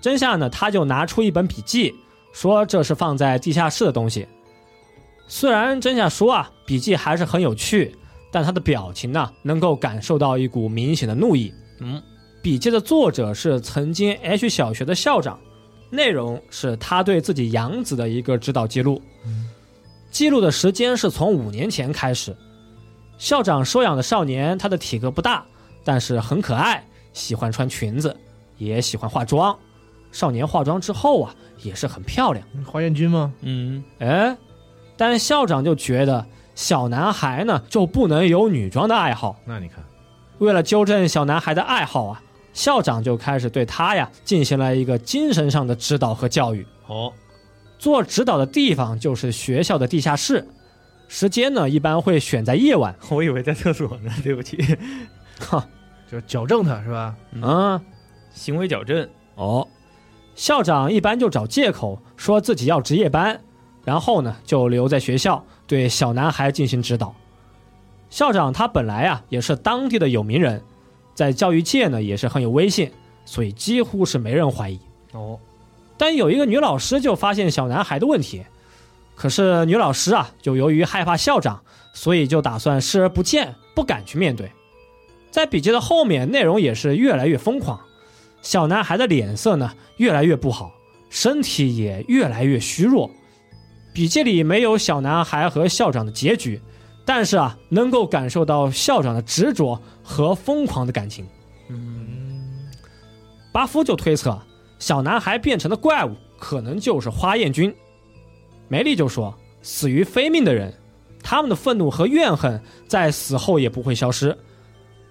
[0.00, 1.94] 真夏呢，他就拿出一本笔记，
[2.32, 4.26] 说这是放在地下室的东西。
[5.28, 7.94] 虽然真夏说啊，笔记还是很有趣，
[8.30, 11.52] 但他的表情呢，能够感受到一股明显的怒意。
[11.80, 12.00] 嗯，
[12.42, 15.38] 笔记的作者是曾经 H 小学的校长，
[15.90, 19.00] 内容是他对自己养子的一个指导记录。
[20.10, 22.36] 记录的时间是从五年前开始。
[23.18, 25.44] 校长收养的少年，他的体格不大，
[25.84, 28.16] 但是很可爱，喜欢穿裙子，
[28.58, 29.56] 也喜欢化妆。
[30.10, 32.44] 少年化妆之后啊，也是很漂亮。
[32.64, 33.32] 花艳君吗？
[33.42, 34.36] 嗯，哎。
[34.96, 36.26] 但校长就觉得
[36.60, 39.40] 小男孩呢就不能有女装的爱好。
[39.46, 39.82] 那你看，
[40.40, 46.66] 为了纠正小男孩的爱好啊，校长就开始对他呀进行了一个精神上的指导和教育。
[46.86, 47.10] 哦，
[47.78, 50.46] 做指导的地方就是学校的地下室，
[51.08, 52.94] 时间呢一般会选在夜晚。
[53.08, 54.62] 我以为在厕所呢，对不起。
[55.38, 55.66] 哈，
[56.12, 57.14] 就是矫正他是吧？
[57.32, 57.80] 嗯，
[58.34, 59.08] 行为矫正。
[59.36, 59.66] 哦，
[60.34, 63.40] 校长一般就找借口说自己要值夜班。
[63.82, 67.14] 然后呢，就留在学校对小男孩进行指导。
[68.10, 70.60] 校长他本来啊也是当地的有名人，
[71.14, 72.90] 在教育界呢也是很有威信，
[73.24, 74.80] 所以几乎是没人怀疑。
[75.12, 75.38] 哦，
[75.96, 78.42] 但有一个女老师就发现小男孩的问题，
[79.14, 81.62] 可是女老师啊就由于害怕校长，
[81.94, 84.50] 所以就打算视而不见，不敢去面对。
[85.30, 87.78] 在笔记的后面，内容也是越来越疯狂，
[88.42, 90.72] 小男孩的脸色呢越来越不好，
[91.10, 93.08] 身体也越来越虚弱。
[93.92, 96.60] 笔记里没有小男孩和校长的结局，
[97.04, 101.26] 但是啊，能够感受到校长的执着和疯狂的感情。
[101.68, 102.68] 嗯，
[103.52, 104.40] 巴夫就推测，
[104.78, 107.74] 小男孩变成的怪物可能就是花艳君。
[108.68, 110.72] 梅丽就说，死于非命的人，
[111.22, 114.36] 他们的愤怒和怨恨在死后也不会消失。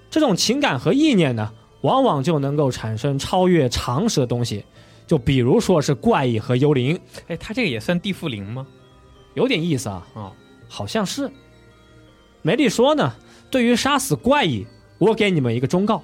[0.10, 1.52] 这种情感和意念呢，
[1.82, 4.64] 往往就能够产生超越常识的东西，
[5.10, 7.00] 就比如说是怪异和幽灵，
[7.30, 8.68] 哎，他这个也算地缚灵吗？
[9.34, 10.08] 有点意思啊。
[10.14, 10.32] 哦，
[10.68, 11.32] 好像是。
[12.44, 13.12] 梅丽说呢，
[13.50, 14.68] 对于杀死怪异，
[15.00, 16.04] 我给你们一个忠告：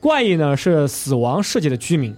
[0.00, 2.16] 怪异呢是死亡世界的居民，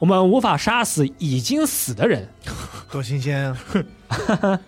[0.00, 2.28] 我们无法杀死已经死的人。
[2.90, 3.56] 多新鲜啊！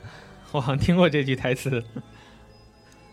[0.53, 1.82] 我好像听过这句台词。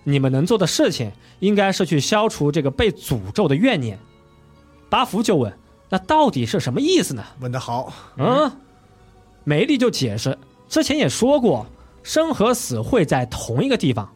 [0.04, 3.98] 你们能做的事情，应该是去消除这个被诅咒的怨念。
[4.92, 5.52] 巴福就问
[5.90, 8.52] ：“那到底是什么意思呢问得好，？”嗯，
[9.44, 11.66] 梅丽就解释，之前也说过，
[12.02, 14.10] 生和死会在同一个地方。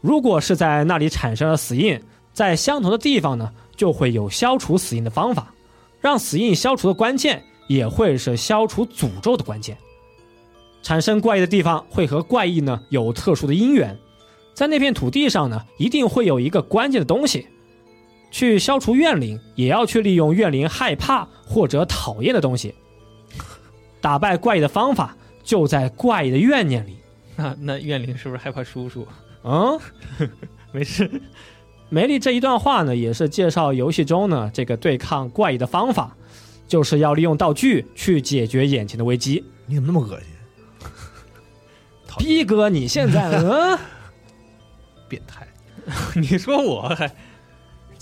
[0.00, 2.00] 如果是在那里产生了死印，
[2.32, 5.52] 在相同的地方呢，就会有消除死印的方法。
[6.00, 9.78] 让死印消除的关键，也会是消除诅咒的关键。
[10.82, 13.96] 产生怪异的地方，会和怪异呢有特殊的因缘。
[14.52, 17.46] 在那片土地上呢，一定会有一个关键的东西。
[18.34, 22.74] 去消除怨灵，也要去利用怨灵害怕或者讨厌的东西。
[24.00, 26.96] 打败怪异的方法就在怪异的怨念里。
[27.36, 29.06] 那那怨灵是不是害怕叔叔？
[29.44, 29.78] 嗯，
[30.72, 31.08] 没事。
[31.88, 36.16] 梅丽这一段话呢，也是介绍游戏中呢这个对抗怪异的方法，
[36.66, 39.44] 就是要利用道具去解决眼前的危机。
[39.66, 40.26] 你怎么那么恶心？
[42.18, 43.78] 逼哥，你现在嗯，
[45.08, 45.46] 变态！
[46.16, 47.06] 你说我还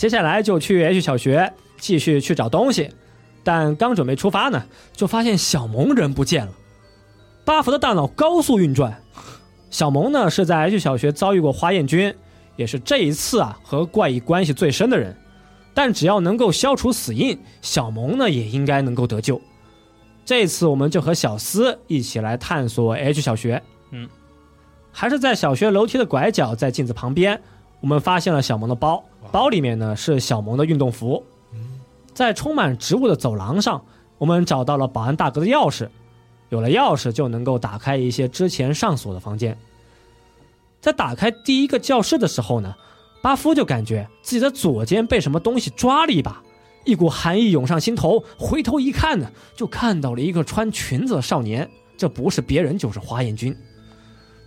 [0.02, 2.90] 接下来就去 H 小学继续去找东西，
[3.44, 4.60] 但刚准备出发呢，
[4.92, 6.52] 就发现小萌人不见了。
[7.44, 9.00] 巴福的大脑高速运转，
[9.70, 12.12] 小萌呢是在 H 小学遭遇过花艳君，
[12.56, 15.16] 也是这一次啊和怪异关系最深的人。
[15.72, 19.40] 但只要能够消除死印，小萌呢也应该能够得救。
[20.24, 23.62] 这次我们就和小思一起来探索 H 小学。
[23.92, 24.08] 嗯，
[24.90, 27.40] 还是在小学楼梯的拐角，在镜子旁边，
[27.82, 31.22] 我们发现了小萌的包，包里面呢是小萌的运动服。
[32.14, 33.82] 在充满植物的走廊上，
[34.18, 35.88] 我们找到了保安大哥的钥匙，
[36.48, 39.58] 有了钥匙就能够打开一些之前上锁的房间。
[40.80, 42.74] 在打开第一个教室的时候呢，
[43.22, 46.42] 巴夫就感觉自己的左肩被什么东西抓了一把，
[46.84, 48.22] 一股寒意涌上心头。
[48.38, 53.56] 回头一看呢，就看到了一个穿裙子的少年，这不是别人就是花艳君。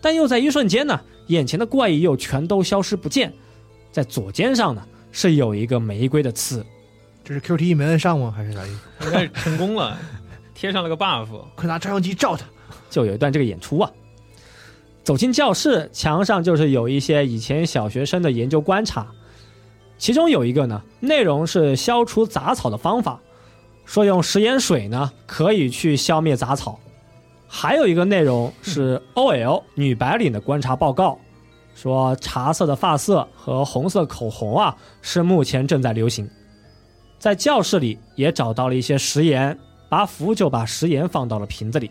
[0.02, 3.34] 但又在一瞬间呢，眼前的怪异又全都消失不见，
[3.92, 6.66] 在左肩上呢是有一个玫瑰的刺。
[7.24, 8.32] 这是 QTE 没摁上吗？
[8.36, 9.06] 还是啥意思？
[9.06, 9.98] 应该是成功了，
[10.54, 11.28] 贴上了个 buff。
[11.56, 12.46] 快拿照相机照他！
[12.90, 13.92] 就有一段这个演出啊。
[15.04, 19.08] 走进教室，墙上就是有一些以前小学生的研究观察，
[19.98, 23.20] 其中有一个呢，内容是消除杂草的方法，
[23.86, 26.80] 说用食盐水呢可以去消灭杂草。
[27.58, 31.18] 还有一个内容是 OL 女白领的观察报告，
[31.74, 36.30] 说茶色的发色和红色口红啊是目前正在流行。
[37.18, 41.90] 在教室里也找到了一些食盐，巴福就把食盐放到了瓶子里。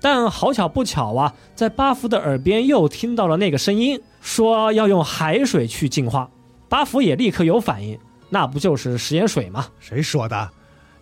[0.00, 6.28] 但好巧不巧啊，在巴福的耳边又听到了那个声音，说要用海水去净化。
[6.68, 7.96] 巴福也立刻有反应，
[8.28, 9.68] 那不就是食盐水吗？
[9.78, 10.50] 谁说的？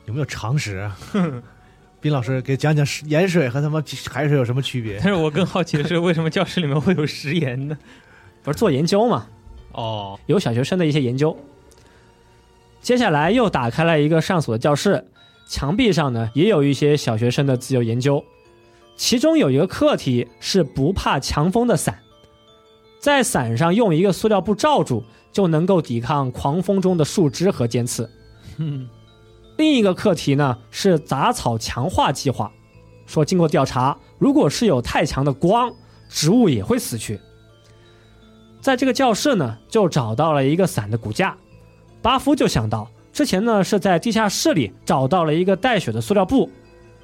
[0.04, 0.98] 有没有常识啊？
[2.00, 4.98] 斌老师给讲讲食盐水和他妈海水有什么区别？
[5.04, 7.76] 但是我更好奇的是，为什么教室里面会有食盐呢？
[8.42, 9.26] 不是做研究吗？
[9.72, 11.36] 哦，有小学生的一些研究。
[12.80, 15.04] 接下来又打开了一个上锁的教室，
[15.46, 18.24] 墙壁上呢也有一些小学生的自由研究，
[18.96, 21.98] 其中有一个课题是不怕强风的伞，
[22.98, 28.08] 在伞上用一个塑料布罩住，就能够抵抗狂风中的树枝和尖刺。
[28.56, 28.88] 嗯，
[29.60, 32.50] 另一个课题呢是杂草强化计划，
[33.04, 35.70] 说经过调查，如果是有太强的光，
[36.08, 37.20] 植物也会死去。
[38.62, 41.36] 在这个教室呢，就找到了一个伞的骨架，
[42.00, 46.50] 巴夫就想到之前呢是在地下室里找到了一个带血的塑料布，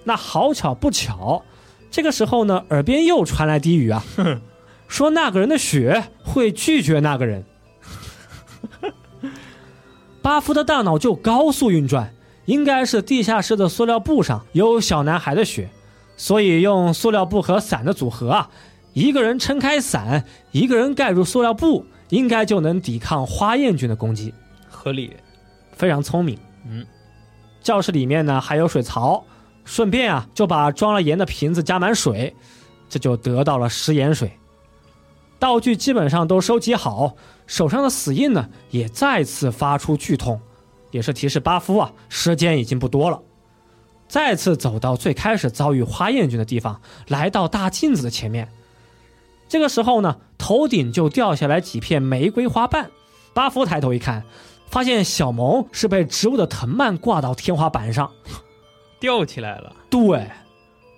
[0.04, 1.42] 那好巧不巧，
[1.90, 4.02] 这个时候呢耳边又传来低语啊，
[4.88, 7.44] 说那个人的血会拒绝那个人。
[10.22, 12.15] 巴夫的大脑就高速运转，
[12.46, 15.68] 应该是地下室的塑料布上有小男孩的血，
[16.16, 18.48] 所以用塑料布和伞的组合啊，
[18.94, 24.32] 一个人撑开伞，一个人盖住塑料布，应该就能抵抗花燕菌的攻击，
[24.68, 25.14] 合理。
[25.72, 26.38] 非常聪明。
[26.66, 26.86] 嗯，
[27.60, 29.22] 教室里面呢还有水槽，
[29.64, 32.34] 顺便啊就把装了盐的瓶子加满水，
[32.88, 34.32] 这就得到了食盐水。
[35.38, 37.14] 道具基本上都收集好，
[37.46, 40.40] 手上的死印呢也再次发出剧痛，
[40.90, 43.20] 也是提示巴夫啊时间已经不多了。
[44.08, 48.48] 再次走到最开始遭遇花艳菌的地方，来到大镜子的前面，
[49.48, 52.90] 这个时候呢，头顶就掉下来几片玫瑰花瓣。
[53.34, 54.22] 巴夫抬头一看，
[54.70, 58.10] 发现小萌是被植物的藤蔓挂到天花板上，
[59.00, 59.74] 吊起来了。
[59.90, 60.30] 对，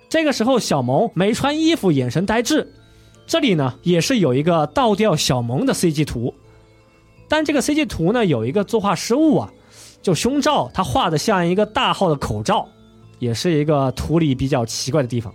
[0.09, 2.75] 这个时候小萌没穿衣服，眼神呆滞。
[3.27, 6.35] 这里呢，也是有一个倒吊小萌的 CG 图，
[7.27, 9.53] 但这个 CG 图呢有一个作画失误啊，
[10.01, 12.67] 就胸罩它画的像一个大号的口罩，
[13.19, 15.33] 也是一个图里比较奇怪的地方。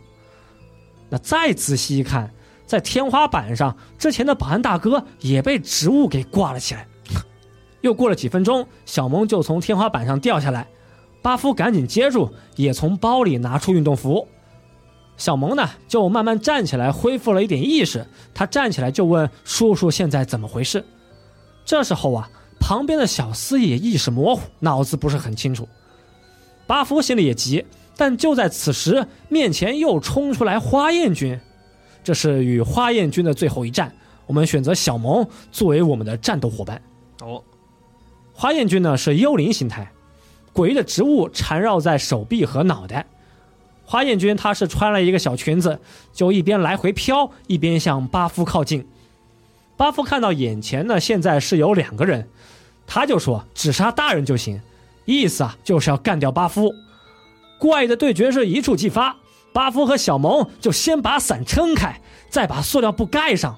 [1.09, 2.34] 那再仔细一看，
[2.66, 6.88] 在天花板上，之前的保安大哥也被植物给挂了起来。
[7.82, 10.68] 又过了几分钟，小萌就从天花板上掉下来，
[11.22, 14.28] 巴夫赶紧接住，也从包里拿出运动服。
[15.18, 18.03] 小萌呢，就慢慢站起来，恢复了一点意识。
[18.34, 20.84] 他站起来就问叔叔：“现在怎么回事？”
[21.66, 22.30] 这时候啊，
[22.64, 25.68] 旁边的小厮也意识模糊，脑子不是很清楚。
[26.66, 27.66] 巴夫心里也急，
[27.97, 31.38] 但就在此时，面前又冲出来花燕君。
[32.05, 33.93] 这是与花燕君的最后一战，
[34.26, 36.82] 我们选择小萌作为我们的战斗伙伴。
[37.20, 37.43] 哦，
[38.34, 39.91] 花燕君呢是幽灵形态，
[40.53, 43.05] 诡异的植物缠绕在手臂和脑袋。
[43.84, 45.78] 花燕君她是穿了一个小裙子，
[46.14, 48.88] 就一边来回飘，一边向巴夫靠近。
[49.76, 52.30] 巴夫看到眼前呢，现在是有两个人，
[52.86, 54.61] 他就说只杀大人就行，
[55.05, 56.73] 意思啊就是要干掉巴夫。
[57.57, 59.17] 怪异的对决是一触即发，
[59.53, 63.57] 巴夫和小萌就先把伞撑开，再把塑料布盖上。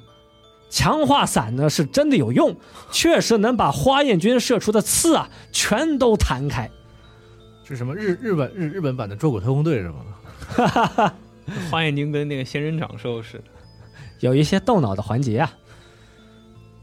[0.70, 2.56] 强化伞呢是真的有用，
[2.92, 6.70] 确实能把花燕军射出的刺啊全都弹开。
[7.64, 11.14] 是什么日日本日日本版的捉鬼特工队是吗？
[11.72, 13.44] 花眼睛跟那个仙人掌兽似的。
[14.20, 15.52] 有一些动脑的环节啊。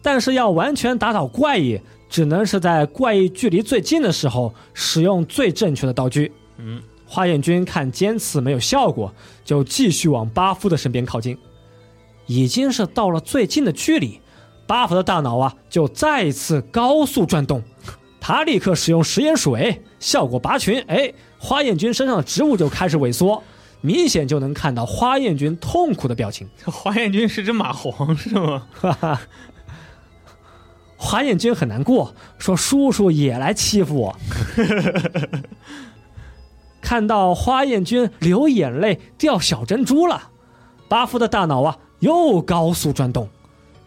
[0.02, 1.80] 但是要完全打倒怪异，
[2.12, 6.30] 只能是在怪异距离最近的时候使用最正确的道具。
[6.58, 9.10] 嗯，花燕君看尖刺没有效果，
[9.42, 11.38] 就继续往巴夫的身边靠近。
[12.26, 14.20] 已经是到了最近的距离，
[14.66, 17.62] 巴夫的大脑啊就再一次高速转动，
[18.20, 20.78] 他立刻使用食盐水，效果拔群。
[20.88, 23.42] 哎，花燕君身上的植物就开始萎缩，
[23.80, 26.46] 明显就能看到花艳君痛苦的表情。
[26.66, 28.68] 花艳君是只蚂蟥是吗？
[31.02, 34.16] 哈哈，花燕君很难过，说：“叔叔也来欺负我。
[36.80, 40.30] ”看到花彦君流眼泪、掉小珍珠了，
[40.88, 43.28] 巴夫的大脑啊又高速转动，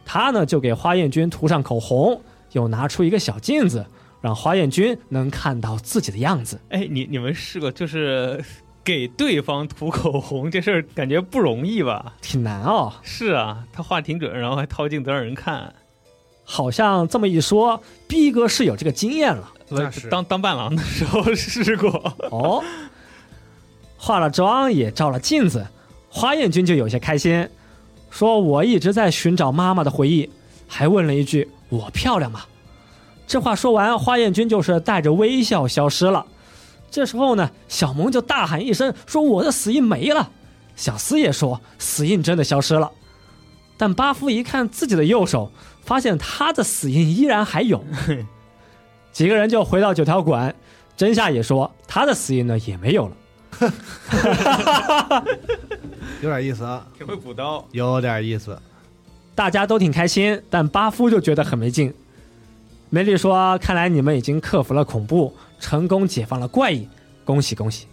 [0.06, 3.86] 他呢就给花彦君涂上口红，又拿出一个小镜子，
[4.22, 6.60] 让花彦君能看到自己的样子。
[6.70, 8.44] 哎，你你们试过就是
[8.84, 12.14] 给对方涂口红这事儿，感觉不容易吧？
[12.22, 15.74] 挺难哦，是啊，他画挺准，然后还掏镜子让人看。
[16.46, 19.52] 好像这么一说，逼哥是有这个经验了。
[19.68, 21.90] 那是当当伴郎的时候试过。
[22.32, 22.64] 哦，
[23.98, 25.66] 化了妆也照了镜子，
[26.08, 27.50] 花艳君就有些开心，
[28.12, 30.30] 说：“我一直在寻找妈妈的回忆。”
[30.68, 32.42] 还问了一句：“我漂亮吗？”
[33.28, 36.26] 这话说完，花艳君就是带着微笑消失了。
[36.92, 40.32] 这时候呢，小萌就大喊一声说：“我的死印没了！”
[40.78, 42.92] 小司也说：“死印真的消失了。”
[43.78, 45.52] 但巴夫一看自己的右手，
[45.86, 47.82] 发现他的死印依然还有。
[49.14, 50.54] 几个人就回到九条馆，
[50.98, 53.16] 真夏也说他的死印呢也没有了。
[56.22, 57.66] 有点意思啊，挺会补刀。
[57.72, 58.60] 有点意思。
[59.34, 61.94] 大家都挺开心，但巴夫就觉得很没劲。
[62.90, 66.88] 梅丽说：“看来你们已经克服了恐怖，成功解放了怪异，
[67.24, 67.88] 恭喜恭喜！”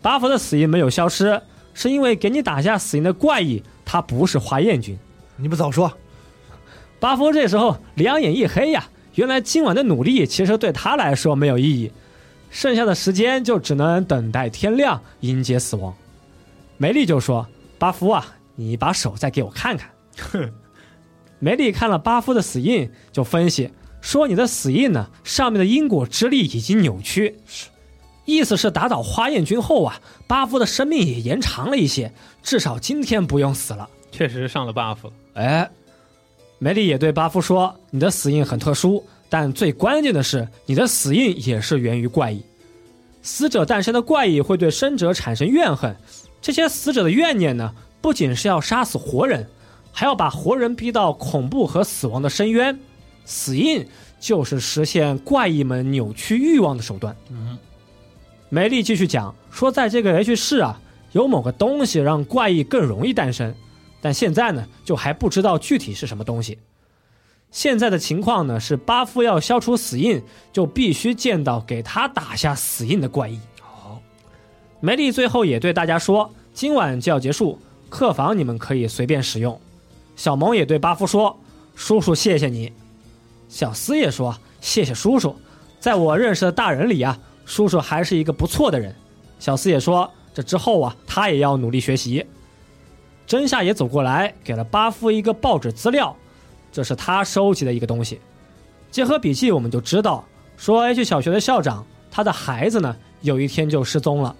[0.00, 1.40] 巴夫的死因没有消失，
[1.74, 4.98] 是因为给你打下死因的怪异，他不是华燕君。
[5.36, 5.92] 你不早说，
[7.00, 11.92] 巴夫这时候两眼一黑呀，原来今晚的努力其实对他来说没有意义，
[12.50, 15.94] 剩下的时间就只能等待天亮，迎接死亡。
[16.76, 17.46] 梅丽就说
[17.78, 18.26] ：“巴夫啊，
[18.56, 19.90] 你把手再给我看看。
[21.38, 23.70] ”梅丽看了巴夫的死印，就分析
[24.00, 27.38] 说：“你的死印呢，上面的因果之力已经扭曲，
[28.24, 35.12] 意思是打倒花艳君后啊，巴夫的生命也延长了一些，至少今天不用死了。”确实上了 buff 了。
[35.34, 35.70] 哎，
[36.58, 42.42] 梅丽也对巴夫说：“你的死印很特殊，但最关键的是，你的死印也是源于怪异。
[43.22, 45.94] 死者诞生的怪异会对生者产生怨恨，
[46.42, 49.46] 这些死者的怨念呢，不仅是要杀死活人，
[49.92, 52.76] 还要把活人逼到恐怖和死亡的深渊。
[53.24, 53.86] 死印
[54.18, 57.56] 就是实现怪异们扭曲欲望的手段。”嗯，
[58.48, 60.80] 梅丽继续讲说，在这个 H 市啊，
[61.12, 63.54] 有某个东西让怪异更容易诞生。
[64.00, 66.58] 但现在呢，就还不知道具体是什么东西。
[67.50, 70.22] 现在的情况呢，是巴夫要消除死印，
[70.52, 73.40] 就必须见到给他打下死印的怪异。
[73.60, 74.00] 好，
[74.80, 79.58] 梅丽最后也对大家说，今晚就要结束，客房你们可以随便使用。
[80.14, 81.38] 小萌也对巴夫说
[81.74, 82.72] ：“叔叔，谢谢你。”
[83.48, 85.34] 小斯也说：“谢谢叔叔，
[85.80, 88.94] 在我认识的大人里啊，叔叔还是一个不错的人。”
[89.40, 92.26] 小斯也说：“这之后啊，他也要努力学习。”
[93.28, 96.16] 真夏也走过来，给了巴夫一个报纸资料，
[96.72, 98.18] 这是他收集的一个东西。
[98.90, 100.24] 结合笔记，我们就知道，
[100.56, 104.34] 说 H 小学的校长他的孩子呢，有一天就失踪了。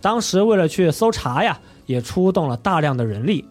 [0.00, 3.44] 当时为了去搜查呀，也出动了大量的人力，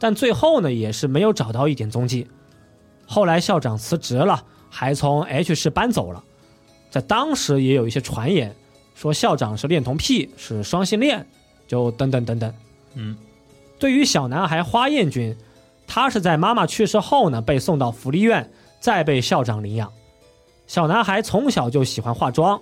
[0.00, 2.26] 但最后呢，也是没有找到一点踪迹。
[3.06, 6.24] 后来校长辞职了，还从 H 市搬走了。
[6.90, 8.52] 在当时也有一些传言，
[8.96, 11.24] 说校长是恋童癖，是双性恋，
[11.68, 12.52] 就等等等等。
[12.94, 13.16] 嗯，
[13.78, 15.36] 对于小男孩花彦君，
[15.86, 18.50] 他是在妈妈去世后呢，被送到福利院，
[18.80, 19.92] 再被校长领养。
[20.66, 22.60] 小男孩从小就喜欢化妆，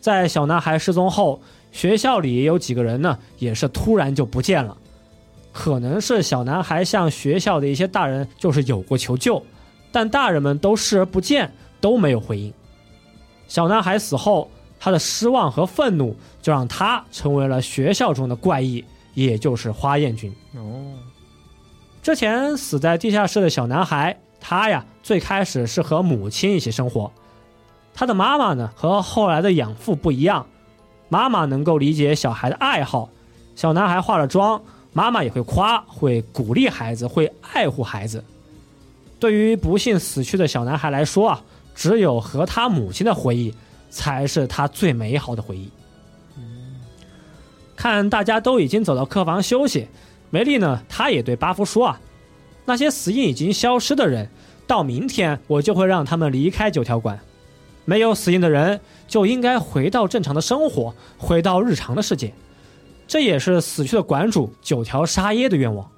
[0.00, 1.40] 在小男孩失踪后，
[1.70, 4.76] 学校里有几个人呢，也是突然就不见了。
[5.52, 9.44] 可能是小男孩向学校的一些大人就是有过求救，
[9.90, 12.52] 但大人们都视而不见，都没有回应。
[13.48, 14.50] 小男孩死后，
[14.80, 18.82] 他的失望和愤怒就让他成为了学校中的怪异，
[19.14, 20.32] 也就是花彦君。
[20.54, 20.94] 哦，
[22.02, 27.10] 之前死在地下室的小男孩，他呀最开始是和母亲一起生活。
[27.94, 30.46] 他的妈妈呢和后来的养父不一样，
[31.08, 33.08] 妈妈能够理解小孩的爱好，
[33.54, 34.60] 小男孩化了妆，
[34.92, 38.24] 妈妈也会夸，会鼓励孩子，会爱护孩子。
[39.20, 41.44] 对于不幸死去的小男孩来说啊，
[41.74, 43.54] 只有和他母亲的回忆
[43.90, 45.70] 才是他最美好的回忆。
[47.76, 49.88] 看大家都已经走到客房休息，
[50.30, 52.00] 梅丽呢，她也对巴夫说啊，
[52.64, 54.28] 那些死因已经消失的人，
[54.66, 57.18] 到明天我就会让他们离开九条馆。
[57.84, 62.32] 没有死因的人就应该回到正常的生活，回到日常的世界。
[63.08, 65.90] 这也是死去的馆主九条沙耶的愿望。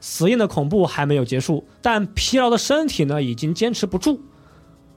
[0.00, 4.20] 死因的恐怖还没有结束，但疲劳的身体呢已经坚持不住。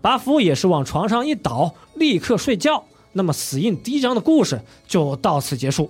[0.02, 2.86] 巴夫也是往床上一倒，立刻睡觉。
[3.18, 5.90] 那么死印第一章的故事就到此结束。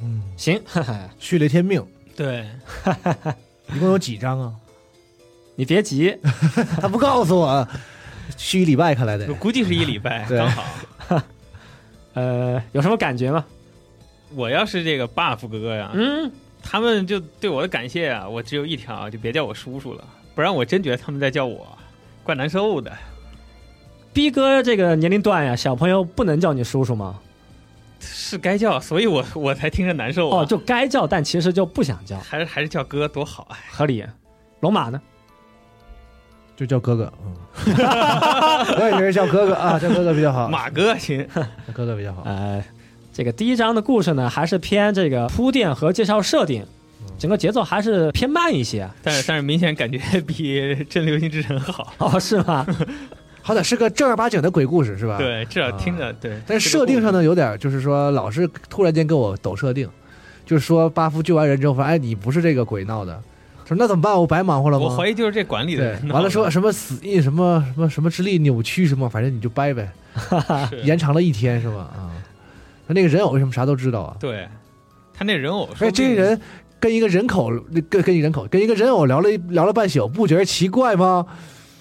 [0.00, 2.48] 嗯，行，哈哈，续了一天命，对，
[2.84, 3.34] 哈哈
[3.74, 4.54] 一共有几章啊？
[5.56, 6.16] 你别急，
[6.80, 7.68] 他不告诉我，
[8.36, 9.34] 续一礼拜，看来得我。
[9.34, 10.64] 估计是一礼拜刚好。
[12.14, 13.44] 呃，有什么感觉吗？
[14.36, 16.30] 我要是这个 buff 哥哥呀，嗯，
[16.62, 20.04] 他们就对我的感谢啊，我只有一条，就别叫我叔叔了，
[20.36, 21.76] 不然我真觉得他们在叫我，
[22.22, 22.96] 怪难受的。
[24.12, 27.18] 逼哥这个年龄段呀，小朋友不能叫你叔叔吗？
[28.00, 30.42] 是该叫，所以我 我才听着难受、啊。
[30.42, 33.58] 哦，就该叫，但其实就不想叫，还是还是叫哥多好啊！
[33.70, 34.04] 合理。
[34.60, 35.00] 龙马呢？
[36.56, 37.34] 就叫哥哥，嗯，
[38.78, 42.22] 我也觉得叫哥哥啊，叫哥哥比较好，马哥行，叫哥哥比较好。
[42.26, 42.62] 呃，
[43.12, 46.66] 这个第一章的故事呢，还是偏这个铺垫和介绍设定，
[47.18, 48.86] 整个节奏还是偏慢一些。
[49.02, 51.92] 但是但是明显感觉比 《真流星之城》好。
[51.96, 52.66] 哦，是吗？
[53.42, 55.16] 好歹是个正儿八经的鬼故事是吧？。
[55.18, 56.40] 对，至少听着、对。
[56.46, 59.88] 但是设定上呢，有点就是说，老是突然间给我抖设定，
[60.44, 63.20] 就是说巴夫救完人之后，发现哎，你不是这个鬼闹的，
[63.66, 64.18] 说那怎么办？
[64.18, 64.86] 我白忙活了吗？
[64.86, 66.08] 我怀疑就是这管理的对人。
[66.10, 69.90] 完了说什么死印什么什么什么之力扭曲什么，反正你就掰呗，
[70.70, 71.90] 是延长了一天是吧？
[71.94, 72.12] 啊，
[72.86, 74.16] 那那个人偶为什么啥都知道啊？
[74.20, 74.46] 对，
[75.14, 76.40] 他那人偶说而且不定，这些人
[76.78, 77.50] 跟一个人口
[77.90, 81.26] 跟跟一个人口跟一个人偶聊了聊了半宿，不觉得奇怪吗？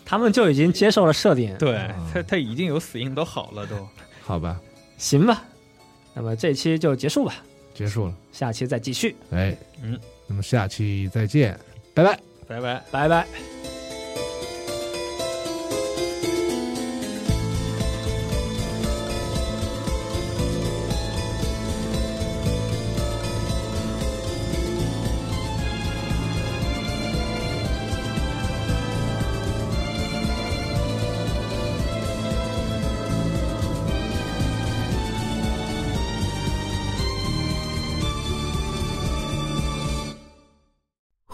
[0.09, 3.75] 他们就已经接受了设定，对他他已经有死因都好了都。
[4.23, 4.59] 好吧，
[4.97, 5.43] 行吧？
[6.15, 7.35] 那么这期就结束吧，
[7.75, 11.57] 结束了，下期再继续，哎，嗯，那么下期再见，
[11.93, 12.19] 拜拜。
[12.47, 12.83] 拜拜。
[12.89, 13.58] 拜拜。